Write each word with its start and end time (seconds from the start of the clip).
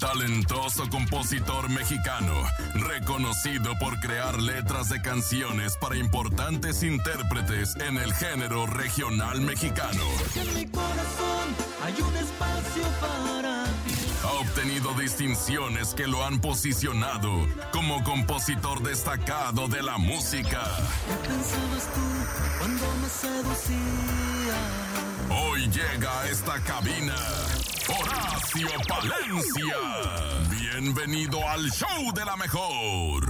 Talentoso 0.00 0.88
compositor 0.88 1.68
mexicano, 1.68 2.32
reconocido 2.72 3.78
por 3.78 4.00
crear 4.00 4.40
letras 4.40 4.88
de 4.88 5.02
canciones 5.02 5.76
para 5.76 5.94
importantes 5.94 6.82
intérpretes 6.82 7.76
en 7.76 7.98
el 7.98 8.14
género 8.14 8.66
regional 8.66 9.42
mexicano. 9.42 10.02
En 10.34 10.54
mi 10.54 10.66
corazón 10.66 11.54
hay 11.84 11.94
un 12.00 12.16
espacio 12.16 12.82
para 12.98 13.64
ti. 13.84 13.94
Ha 14.24 14.32
obtenido 14.40 14.94
distinciones 14.94 15.92
que 15.92 16.06
lo 16.06 16.24
han 16.24 16.40
posicionado 16.40 17.46
como 17.70 18.02
compositor 18.02 18.82
destacado 18.82 19.68
de 19.68 19.82
la 19.82 19.98
música. 19.98 20.62
¿Qué 21.06 21.28
pensabas 21.28 21.92
tú 21.92 22.58
cuando 22.58 22.86
me 23.02 23.08
seducías? 23.08 23.80
Hoy 25.28 25.68
llega 25.68 26.20
a 26.20 26.28
esta 26.28 26.58
cabina 26.60 27.14
Horacio 27.98 28.68
Palencia. 28.86 29.76
Bienvenido 30.48 31.46
al 31.48 31.68
show 31.70 32.12
de 32.14 32.24
la 32.24 32.36
mejor. 32.36 33.24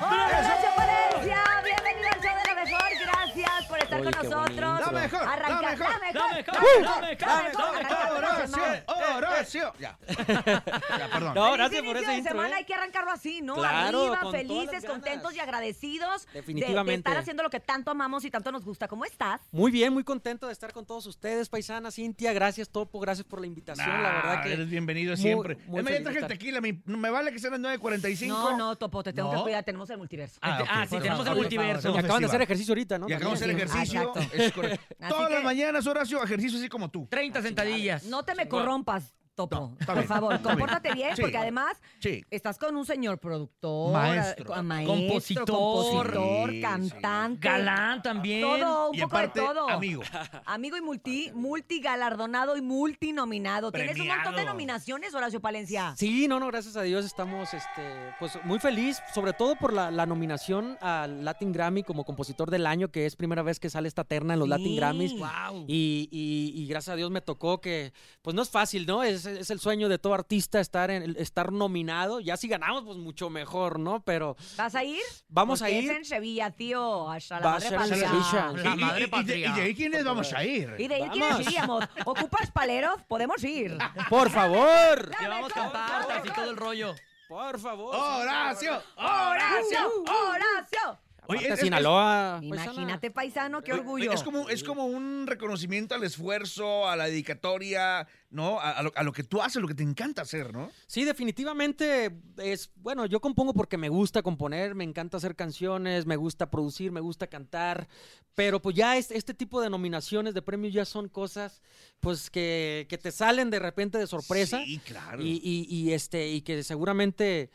Hola, 0.00 0.26
Horacio 0.26 0.70
Palencia, 0.74 1.42
bienvenido 1.64 2.08
al 2.12 2.20
show 2.20 2.36
de 2.36 2.44
la 2.48 2.64
mejor, 2.64 2.90
gracias 3.00 3.66
por 3.68 3.78
estar 3.78 4.00
Uy, 4.00 4.04
con 4.10 4.14
nosotros. 4.24 4.46
bonito. 4.46 4.92
La 4.92 5.00
mejor, 5.00 5.24
la 5.24 5.32
Arranca, 5.32 5.60
mejor, 5.70 5.78
la 5.78 5.98
mejor, 5.98 6.01
la 6.14 6.28
la 6.28 6.34
mejor, 6.34 6.54
mejor, 6.60 7.04
arrancando 7.04 8.58
la 8.86 9.16
Horacio. 9.16 9.72
Ya. 9.78 9.98
Ya, 10.98 11.08
perdón. 11.12 11.34
No, 11.34 11.52
gracias 11.52 11.82
por 11.82 11.96
inicio 11.96 12.02
ese 12.02 12.10
de 12.12 12.16
intro. 12.18 12.32
semana, 12.32 12.50
¿eh? 12.50 12.58
hay 12.58 12.64
que 12.64 12.74
arrancarlo 12.74 13.10
así, 13.10 13.40
¿no? 13.42 13.54
Claro, 13.54 13.98
Arriba, 14.00 14.20
con 14.20 14.30
todas 14.32 14.36
felices, 14.42 14.72
las 14.72 14.82
ganas. 14.82 14.90
contentos 14.90 15.34
y 15.34 15.40
agradecidos 15.40 16.26
de- 16.26 16.32
De, 16.32 16.38
Definitivamente. 16.40 17.08
estar 17.08 17.16
haciendo 17.16 17.42
lo 17.42 17.50
que 17.50 17.60
tanto 17.60 17.90
amamos 17.90 18.24
y 18.24 18.30
tanto 18.30 18.52
nos 18.52 18.64
gusta. 18.64 18.88
¿Cómo 18.88 19.04
estás? 19.04 19.40
Muy 19.52 19.70
bien, 19.70 19.92
muy 19.92 20.04
contento 20.04 20.46
de 20.46 20.52
estar 20.52 20.72
con 20.72 20.84
todos 20.86 21.06
ustedes, 21.06 21.48
paisana, 21.48 21.90
Cintia. 21.90 22.32
Gracias, 22.32 22.68
Topo. 22.68 23.00
Gracias 23.00 23.26
por 23.26 23.40
la 23.40 23.46
invitación. 23.46 23.86
la 23.88 24.02
Nah, 24.02 24.12
verdad 24.22 24.42
que. 24.42 24.52
eres 24.52 24.68
bienvenido 24.68 25.12
muy- 25.14 25.22
siempre. 25.22 25.56
muy 25.66 25.78
es 25.78 25.84
más, 25.84 25.84
ya 25.84 25.84
feliz 25.84 26.02
traje 26.02 26.02
de 26.02 26.08
el 26.10 26.16
estar. 26.24 26.38
tequila. 26.38 26.60
Me, 26.60 26.82
me 26.84 27.10
vale 27.10 27.32
que 27.32 27.38
sean 27.38 27.52
las 27.52 27.60
9.45. 27.60 28.28
No, 28.28 28.56
no, 28.56 28.76
Topo, 28.76 29.02
te 29.02 29.12
tengo 29.12 29.32
¿No? 29.32 29.38
que 29.38 29.42
cuidar, 29.44 29.64
tenemos 29.64 29.88
el 29.90 29.98
multiverso. 29.98 30.38
Ah, 30.42 30.58
ok, 30.62 30.68
Ah, 30.70 30.84
sí, 30.84 30.90
por 30.90 31.02
tenemos 31.02 31.02
favor, 31.02 31.10
el 31.10 31.16
por 31.18 31.24
favor, 31.24 31.36
multiverso. 31.36 31.94
Y 31.94 31.98
acaban 31.98 32.20
de 32.22 32.26
hacer 32.28 32.42
ejercicio 32.42 32.72
ahorita, 32.72 32.98
¿no? 32.98 33.08
Y 33.08 33.12
acabamos 33.12 33.40
de 33.40 33.44
hacer 33.46 33.56
También. 33.56 33.76
ejercicio. 33.78 34.02
Exacto. 34.14 34.36
Es 34.42 34.52
correcto. 34.52 34.94
Así 35.00 35.08
Todas 35.12 35.28
que- 35.28 35.34
las 35.34 35.44
mañanas, 35.44 35.84
Horacio, 36.02 36.24
ejercicio 36.24 36.58
así 36.58 36.68
como 36.68 36.90
tú. 36.90 37.06
30 37.08 37.42
sentadillas. 37.42 38.04
No 38.04 38.24
te 38.24 38.34
me 38.34 38.48
corrompas, 38.48 39.14
Topo. 39.34 39.56
No, 39.56 39.76
por 39.86 39.94
bien, 39.94 40.06
favor, 40.08 40.42
compórtate 40.42 40.92
bien, 40.92 41.16
Sí. 41.16 41.22
porque 41.22 41.38
además 41.38 41.80
Sí. 42.00 42.22
estás 42.30 42.58
con 42.58 42.76
un 42.76 42.84
señor 42.84 43.18
productor, 43.18 43.92
Maestro. 43.94 44.52
a- 44.54 44.62
maestro, 44.62 44.94
Compositor. 44.94 45.44
compositor, 45.46 46.50
Sí, 46.50 46.56
sí. 46.56 46.60
cantante. 46.60 47.48
Galán 47.48 48.02
también. 48.02 48.42
Todo, 48.42 48.90
un 48.90 48.94
Y 48.94 49.00
poco 49.00 49.16
aparte, 49.16 49.40
de 49.40 49.46
todo. 49.46 49.68
amigo. 49.70 50.02
Amigo 50.44 50.76
y 50.76 50.82
multi, 50.82 51.30
multigalardonado 51.34 52.56
y 52.56 52.60
multinominado. 52.60 53.72
Tienes 53.72 53.98
un 53.98 54.06
montón 54.08 54.36
de 54.36 54.44
nominaciones, 54.44 55.14
Horacio 55.14 55.40
Palencia. 55.40 55.94
Sí, 55.96 56.28
no, 56.28 56.38
no, 56.38 56.48
gracias 56.48 56.76
a 56.76 56.82
Dios 56.82 57.04
estamos 57.04 57.54
este, 57.54 58.12
pues, 58.18 58.38
muy 58.44 58.58
feliz, 58.58 59.00
sobre 59.14 59.32
todo 59.32 59.56
por 59.56 59.72
la, 59.72 59.90
la 59.90 60.04
nominación 60.06 60.76
al 60.82 61.24
Latin 61.24 61.52
Grammy 61.52 61.82
como 61.82 62.04
compositor 62.04 62.50
del 62.50 62.66
año, 62.66 62.88
que 62.90 63.06
es 63.06 63.16
primera 63.16 63.42
vez 63.42 63.58
que 63.58 63.70
sale 63.70 63.88
esta 63.88 64.04
terna 64.04 64.34
en 64.34 64.40
los 64.40 64.46
Sí. 64.46 64.50
Latin 64.50 64.76
Grammys. 64.76 65.12
Wow. 65.18 65.64
Y, 65.68 66.08
y- 66.12 66.52
y 66.62 66.66
gracias 66.66 66.92
a 66.92 66.96
Dios 66.96 67.10
me 67.10 67.22
tocó 67.22 67.60
que, 67.62 67.92
pues 68.20 68.34
no 68.36 68.42
es 68.42 68.50
fácil, 68.50 68.86
¿no? 68.86 69.02
Es, 69.02 69.22
es 69.38 69.50
el 69.50 69.60
sueño 69.60 69.88
de 69.88 69.98
todo 69.98 70.14
artista 70.14 70.60
estar, 70.60 70.90
en, 70.90 71.14
estar 71.18 71.52
nominado. 71.52 72.20
Ya 72.20 72.36
si 72.36 72.48
ganamos, 72.48 72.84
pues 72.84 72.98
mucho 72.98 73.30
mejor, 73.30 73.78
¿no? 73.78 74.02
Pero 74.04 74.36
¿Vas 74.56 74.74
a 74.74 74.84
ir? 74.84 75.00
Vamos 75.28 75.60
Porque 75.60 75.74
a 75.74 75.78
ir. 75.78 75.90
Es 75.90 75.96
en 75.96 76.04
Sevilla, 76.04 76.50
tío. 76.50 77.10
Hasta 77.10 77.40
la 77.40 77.46
Va 77.46 77.50
a 77.50 77.54
madre 77.54 77.68
ser 77.68 77.72
en 77.74 77.78
patria. 77.80 78.08
Sevilla. 78.08 78.52
La 78.64 78.74
y- 78.74 78.78
madre 78.78 78.98
y, 78.98 79.02
de, 79.02 79.08
patria. 79.08 79.48
y 79.48 79.52
de 79.54 79.60
ahí 79.62 79.74
quiénes 79.74 80.04
vamos 80.04 80.32
a 80.32 80.44
ir. 80.44 80.74
Y 80.78 80.88
de 80.88 80.98
ir, 81.00 81.10
¿quiénes 81.10 81.40
iríamos? 81.40 81.84
¿Ocupas 82.06 82.50
paleros? 82.50 83.02
Podemos 83.08 83.42
ir. 83.44 83.76
por 84.08 84.30
favor, 84.30 85.10
Llevamos 85.20 85.54
mejor, 85.54 85.72
cantartas 85.72 86.24
y 86.26 86.28
todo 86.30 86.50
el 86.50 86.56
rollo. 86.56 86.94
por 87.28 87.58
favor. 87.58 87.94
Horacio, 87.94 88.82
¡Horacio! 88.96 90.02
¡Horacio! 90.06 90.98
Oye, 91.38 91.46
es- 91.48 91.54
es- 91.54 91.60
Sinaloa. 91.60 92.38
paisana. 92.40 92.64
Imagínate, 92.72 93.10
paisano, 93.10 93.62
qué 93.62 93.72
orgullo. 93.72 94.12
Es 94.12 94.22
como, 94.22 94.48
es 94.48 94.62
como 94.64 94.86
un 94.86 95.26
reconocimiento 95.26 95.94
al 95.94 96.04
esfuerzo, 96.04 96.88
a 96.88 96.96
la 96.96 97.06
dedicatoria, 97.06 98.06
¿no? 98.30 98.58
A, 98.60 98.70
a 98.70 98.82
lo, 98.82 98.92
a 98.94 99.02
lo 99.02 99.12
que 99.12 99.24
tú 99.24 99.42
haces, 99.42 99.60
lo 99.60 99.68
que 99.68 99.74
te 99.74 99.82
encanta 99.82 100.22
hacer, 100.22 100.52
¿no? 100.52 100.70
Sí, 100.86 101.04
definitivamente 101.04 102.10
es, 102.38 102.70
bueno, 102.76 103.06
yo 103.06 103.20
compongo 103.20 103.52
porque 103.54 103.76
me 103.76 103.88
gusta 103.88 104.22
componer, 104.22 104.74
me 104.74 104.84
encanta 104.84 105.16
hacer 105.16 105.34
canciones, 105.36 106.06
me 106.06 106.16
gusta 106.16 106.50
producir, 106.50 106.92
me 106.92 107.00
gusta 107.00 107.26
cantar, 107.26 107.88
pero 108.34 108.60
pues 108.62 108.76
ya 108.76 108.96
es- 108.96 109.10
este 109.10 109.34
tipo 109.34 109.60
de 109.60 109.68
nominaciones 109.70 110.34
de 110.34 110.42
premios 110.42 110.72
ya 110.72 110.84
son 110.84 111.08
cosas 111.08 111.60
pues 112.00 112.30
que, 112.30 112.86
que 112.88 112.98
te 112.98 113.12
salen 113.12 113.50
de 113.50 113.58
repente 113.58 113.98
de 113.98 114.06
sorpresa 114.06 114.62
Sí, 114.64 114.78
claro. 114.84 115.22
y, 115.22 115.40
y- 115.42 115.66
y, 115.68 115.92
este 115.92 116.28
y 116.30 116.40
que 116.42 116.62
seguramente 116.62 117.50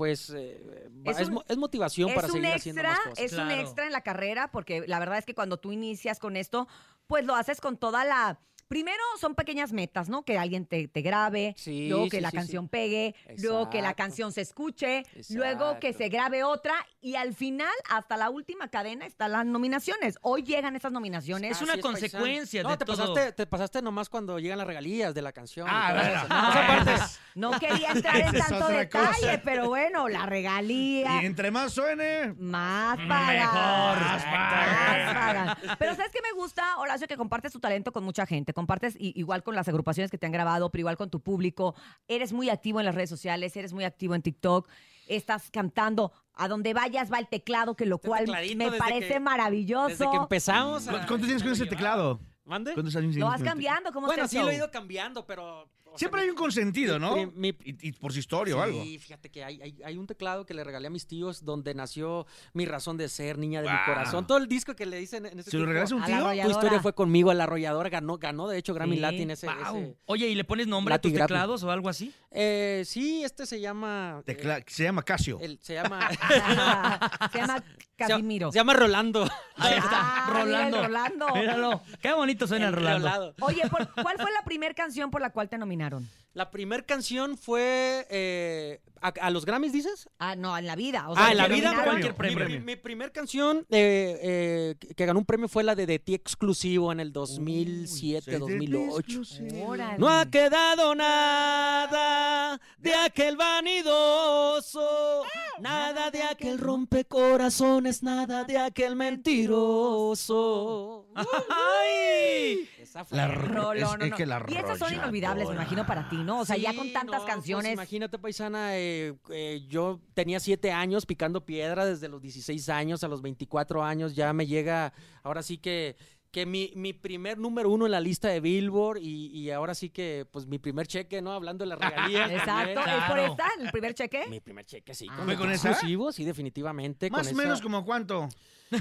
pues 0.00 0.30
eh, 0.30 0.88
Es 1.04 1.18
es, 1.20 1.28
un- 1.28 1.34
mo- 1.34 1.44
es 1.46 1.56
motivación 1.56 2.08
para 2.14 2.26
es 2.26 2.32
un 2.34 2.40
seguir 2.40 2.54
haciendo 2.54 2.80
extra, 2.82 2.96
más 2.96 3.08
cosas. 3.10 3.24
es 3.24 3.32
un 3.34 3.50
extra 3.50 3.86
en 3.86 3.92
la 3.92 4.00
carrera, 4.00 4.50
porque 4.50 4.84
la 4.86 4.98
verdad 4.98 5.18
es 5.18 5.26
que 5.26 5.34
cuando 5.34 5.58
tú 5.58 5.72
inicias 5.72 6.18
con 6.18 6.36
esto, 6.36 6.66
pues 7.06 7.24
lo 7.24 7.34
haces 7.34 7.60
con 7.60 7.76
toda 7.76 8.04
la. 8.04 8.40
Primero 8.70 9.02
son 9.20 9.34
pequeñas 9.34 9.72
metas, 9.72 10.08
¿no? 10.08 10.22
Que 10.22 10.38
alguien 10.38 10.64
te, 10.64 10.86
te 10.86 11.02
grabe, 11.02 11.54
Sí, 11.58 11.88
luego 11.88 12.04
sí, 12.04 12.10
que 12.10 12.20
la 12.20 12.30
sí, 12.30 12.36
canción 12.36 12.68
pegue, 12.68 13.16
luego 13.38 13.68
que 13.68 13.78
la 13.82 13.88
Exacto. 13.88 13.96
canción 14.04 14.30
se 14.32 14.42
escuche, 14.42 15.02
luego 15.30 15.80
que 15.80 15.88
Exacto. 15.88 16.04
se 16.04 16.08
grabe 16.08 16.44
otra 16.44 16.74
y 17.00 17.16
al 17.16 17.34
final, 17.34 17.72
hasta 17.90 18.16
la 18.16 18.30
última 18.30 18.68
cadena, 18.68 19.06
están 19.06 19.32
las 19.32 19.44
nominaciones. 19.44 20.18
Hoy 20.22 20.44
llegan 20.44 20.76
esas 20.76 20.92
nominaciones. 20.92 21.50
Es 21.50 21.62
una 21.62 21.80
consecuencia 21.80 22.62
paisano. 22.62 22.68
de 22.68 22.74
no, 22.74 22.78
te 22.78 22.84
todo. 22.84 23.14
Pasaste, 23.14 23.32
te 23.32 23.46
pasaste 23.48 23.82
nomás 23.82 24.08
cuando 24.08 24.38
llegan 24.38 24.58
las 24.58 24.68
regalías 24.68 25.14
de 25.14 25.22
la 25.22 25.32
canción. 25.32 25.66
Ah, 25.68 25.92
bueno. 25.92 26.10
eso. 26.20 26.26
Ah, 26.30 27.10
No 27.34 27.50
quería 27.58 27.90
entrar 27.90 28.16
en 28.18 28.32
tanto 28.38 28.68
detalle, 28.68 28.86
cosa. 29.20 29.40
pero 29.44 29.66
bueno, 29.68 30.08
la 30.08 30.26
regalía. 30.26 31.22
Y 31.22 31.26
entre 31.26 31.50
más 31.50 31.72
suene, 31.72 32.34
Más 32.38 32.96
pagan. 33.08 33.36
Mejor. 33.36 34.00
Más 34.06 34.24
pagan. 34.24 35.56
Pero 35.76 35.96
¿sabes 35.96 36.12
qué 36.12 36.20
me 36.22 36.32
gusta, 36.40 36.76
Horacio? 36.78 37.08
Que 37.08 37.16
compartes 37.16 37.52
tu 37.52 37.58
talento 37.58 37.90
con 37.92 38.04
mucha 38.04 38.24
gente. 38.26 38.52
Compartes 38.60 38.94
igual 38.98 39.42
con 39.42 39.54
las 39.54 39.66
agrupaciones 39.68 40.10
que 40.10 40.18
te 40.18 40.26
han 40.26 40.32
grabado, 40.32 40.68
pero 40.70 40.80
igual 40.80 40.98
con 40.98 41.08
tu 41.08 41.20
público. 41.20 41.74
Eres 42.08 42.34
muy 42.34 42.50
activo 42.50 42.78
en 42.78 42.84
las 42.84 42.94
redes 42.94 43.08
sociales, 43.08 43.56
eres 43.56 43.72
muy 43.72 43.84
activo 43.84 44.14
en 44.14 44.20
TikTok. 44.20 44.68
Estás 45.06 45.50
cantando. 45.50 46.12
A 46.34 46.46
donde 46.46 46.74
vayas 46.74 47.10
va 47.10 47.18
el 47.18 47.26
teclado, 47.26 47.74
que 47.74 47.86
lo 47.86 47.96
Este 47.96 48.08
cual 48.08 48.26
me 48.56 48.70
parece 48.72 49.08
que- 49.14 49.20
maravilloso. 49.20 49.88
Desde 49.88 50.10
que 50.10 50.16
empezamos. 50.18 50.86
a- 50.88 51.06
¿cuánto 51.06 51.24
tienes 51.24 51.42
con 51.42 51.52
ese 51.52 51.64
teclado? 51.64 52.20
¿Mande? 52.44 52.74
¿Cuántos 52.74 52.94
años 52.96 53.14
Lo 53.16 53.26
tienes 53.26 53.30
vas 53.30 53.42
cambiando, 53.42 53.92
¿cómo 53.92 54.06
Bueno, 54.08 54.28
sí 54.28 54.36
lo 54.36 54.50
he 54.50 54.56
ido 54.56 54.70
cambiando, 54.70 55.24
pero... 55.24 55.70
Siempre 55.96 56.22
hay 56.22 56.28
un 56.30 56.36
consentido, 56.36 56.98
¿no? 56.98 57.16
mi- 57.16 57.26
mi- 57.26 57.48
y, 57.64 57.88
y 57.88 57.92
por 57.92 58.12
su 58.12 58.18
historia 58.18 58.56
o 58.56 58.60
algo. 58.60 58.82
Sí, 58.82 58.98
fíjate 58.98 59.30
que 59.30 59.44
hay, 59.44 59.60
hay, 59.60 59.76
hay 59.84 59.96
un 59.98 60.06
teclado 60.06 60.46
que 60.46 60.54
le 60.54 60.62
regalé 60.64 60.86
a 60.86 60.90
mis 60.90 61.06
tíos 61.06 61.44
donde 61.44 61.74
nació 61.74 62.26
mi 62.52 62.64
razón 62.64 62.96
de 62.96 63.08
ser, 63.08 63.38
niña 63.38 63.62
de 63.62 63.70
mi 63.70 63.76
corazón. 63.86 64.26
Todo 64.26 64.38
el 64.38 64.46
disco 64.48 64.74
que 64.76 64.86
le 64.86 64.96
dicen 64.98 65.26
en 65.26 65.38
ese 65.40 65.50
¿Se 65.50 65.56
lo 65.58 65.66
regalaste 65.66 65.94
a 65.94 65.98
un 65.98 66.04
tío? 66.04 66.42
Tu 66.44 66.50
historia 66.50 66.80
fue 66.80 66.94
conmigo, 66.94 67.32
la 67.34 67.44
arrolladora 67.44 67.88
ganó, 67.90 68.18
ganó 68.18 68.48
de 68.48 68.58
hecho 68.58 68.72
Grammy 68.74 68.96
Sí. 68.96 69.00
Latin 69.00 69.30
ese, 69.30 69.46
Wow. 69.46 69.56
ese- 69.78 69.96
Oye, 70.06 70.28
¿y 70.28 70.34
le 70.34 70.44
pones 70.44 70.66
nombre 70.66 70.94
a 70.94 71.00
tus 71.00 71.12
Grammy. 71.12 71.26
teclados 71.28 71.62
o 71.64 71.70
algo 71.70 71.88
así? 71.88 72.12
Eh, 72.30 72.82
sí, 72.86 73.22
este 73.24 73.44
se 73.46 73.60
llama... 73.60 74.22
eh, 74.26 74.34
Tecla- 74.36 74.64
se 74.66 74.84
llama 74.84 75.02
Casio. 75.02 75.38
el- 75.40 75.58
se 75.60 75.74
llama... 75.74 76.08
Se 77.32 77.38
llama 77.38 77.58
se, 77.58 78.06
Casimiro. 78.06 78.50
se 78.50 78.58
llama 78.58 78.72
Rolando. 78.72 79.28
Ahí 79.56 79.74
está, 79.76 79.90
Ah, 79.92 80.24
mira 80.28 80.40
el 80.40 80.46
Rolando. 80.72 80.82
Rolando. 80.82 81.26
Míralo. 81.34 81.82
Qué 82.00 82.12
bonito 82.14 82.46
suena 82.46 82.68
el, 82.68 82.72
Rolando. 82.74 83.34
Oye, 83.40 83.62
¿por- 83.68 83.92
¿cuál 84.02 84.16
fue 84.16 84.30
la 84.32 84.42
primera 84.44 84.72
canción 84.74 85.10
por 85.10 85.20
la 85.20 85.30
cual 85.30 85.48
te 85.50 85.58
nominaron? 85.80 86.08
La 86.32 86.50
primera 86.50 86.82
canción 86.84 87.36
fue... 87.36 88.06
eh, 88.08 88.80
a, 89.02 89.08
a 89.08 89.30
los 89.30 89.46
Grammys, 89.46 89.72
dices? 89.72 90.08
Ah, 90.18 90.36
no, 90.36 90.56
en 90.56 90.66
la 90.66 90.76
vida. 90.76 91.08
o 91.08 91.14
ah, 91.16 91.30
en 91.32 91.38
la 91.38 91.48
vida, 91.48 91.72
nominaron. 91.72 92.00
cualquier 92.02 92.12
Mi- 92.12 92.18
premio. 92.18 92.48
Mi, 92.60 92.64
mi 92.66 92.76
primer 92.76 93.10
canción 93.12 93.66
eh, 93.70 94.18
eh, 94.22 94.74
que- 94.94 95.06
ganó 95.06 95.18
un 95.18 95.24
premio 95.24 95.48
fue 95.48 95.64
la 95.64 95.74
de 95.74 95.86
De 95.86 95.98
Ti 95.98 96.14
Exclusivo 96.14 96.92
en 96.92 97.00
el 97.00 97.10
2007, 97.12 98.38
2008. 98.38 99.22
Órale. 99.64 99.98
No 99.98 100.08
ha 100.08 100.26
quedado 100.30 100.94
nada 100.94 102.60
de 102.78 102.94
aquel 102.94 103.36
vanidoso, 103.38 105.24
nada 105.60 106.10
de 106.10 106.22
aquel 106.22 106.58
rompecorazones, 106.58 108.02
nada 108.02 108.44
de 108.44 108.58
aquel 108.58 108.96
mentiroso. 108.96 111.06
¡Ay! 111.14 112.68
Esa 112.78 113.04
fue. 113.04 113.16
La 113.16 113.28
No, 113.28 113.34
ro- 113.34 113.62
no, 113.64 113.72
es, 113.72 113.80
no, 113.82 113.94
es 114.04 114.10
no. 114.10 114.16
que 114.16 114.26
la 114.26 114.44
Y 114.48 114.56
esas 114.56 114.78
son 114.78 114.92
inolvidables, 114.92 115.48
me 115.48 115.54
imagino, 115.54 115.86
para 115.86 116.08
ti, 116.08 116.16
¿no? 116.24 116.40
O 116.40 116.44
sea, 116.44 116.56
ya 116.56 116.74
con 116.74 116.92
tantas 116.92 117.20
no, 117.20 117.26
pues 117.26 117.34
canciones. 117.34 117.72
imagínate, 117.72 118.18
paisana, 118.18 118.76
eh, 118.76 119.14
eh, 119.30 119.64
yo 119.68 120.00
tenía 120.14 120.40
siete 120.40 120.72
años 120.72 121.06
picando 121.06 121.44
piedra 121.44 121.84
desde 121.84 122.08
los 122.08 122.20
16 122.20 122.68
años 122.68 123.04
a 123.04 123.08
los 123.08 123.22
24 123.22 123.82
años. 123.82 124.14
Ya 124.14 124.32
me 124.32 124.46
llega, 124.46 124.92
ahora 125.22 125.42
sí 125.42 125.58
que, 125.58 125.96
que 126.30 126.46
mi, 126.46 126.70
mi 126.76 126.92
primer 126.92 127.38
número 127.38 127.70
uno 127.70 127.86
en 127.86 127.92
la 127.92 128.00
lista 128.00 128.28
de 128.28 128.40
Billboard 128.40 128.98
y, 128.98 129.26
y 129.36 129.50
ahora 129.50 129.74
sí 129.74 129.90
que, 129.90 130.26
pues 130.30 130.46
mi 130.46 130.58
primer 130.58 130.86
cheque, 130.86 131.20
¿no? 131.20 131.32
Hablando 131.32 131.64
de 131.64 131.68
las 131.70 131.78
regalías. 131.78 132.30
Exacto. 132.30 132.80
¿es 132.80 133.04
por 133.08 133.18
esta, 133.18 133.48
el 133.60 133.70
primer 133.72 133.94
cheque? 133.94 134.26
Mi 134.28 134.40
primer 134.40 134.64
cheque, 134.64 134.94
sí. 134.94 135.06
Ah. 135.10 135.16
Con 135.16 135.24
¿Fue 135.24 135.34
el 135.34 135.38
con 135.40 135.50
esa? 135.50 135.70
exclusivo, 135.70 136.12
sí, 136.12 136.24
definitivamente. 136.24 137.10
Más 137.10 137.32
o 137.32 137.34
menos 137.34 137.54
esa- 137.54 137.62
como 137.64 137.84
cuánto. 137.84 138.28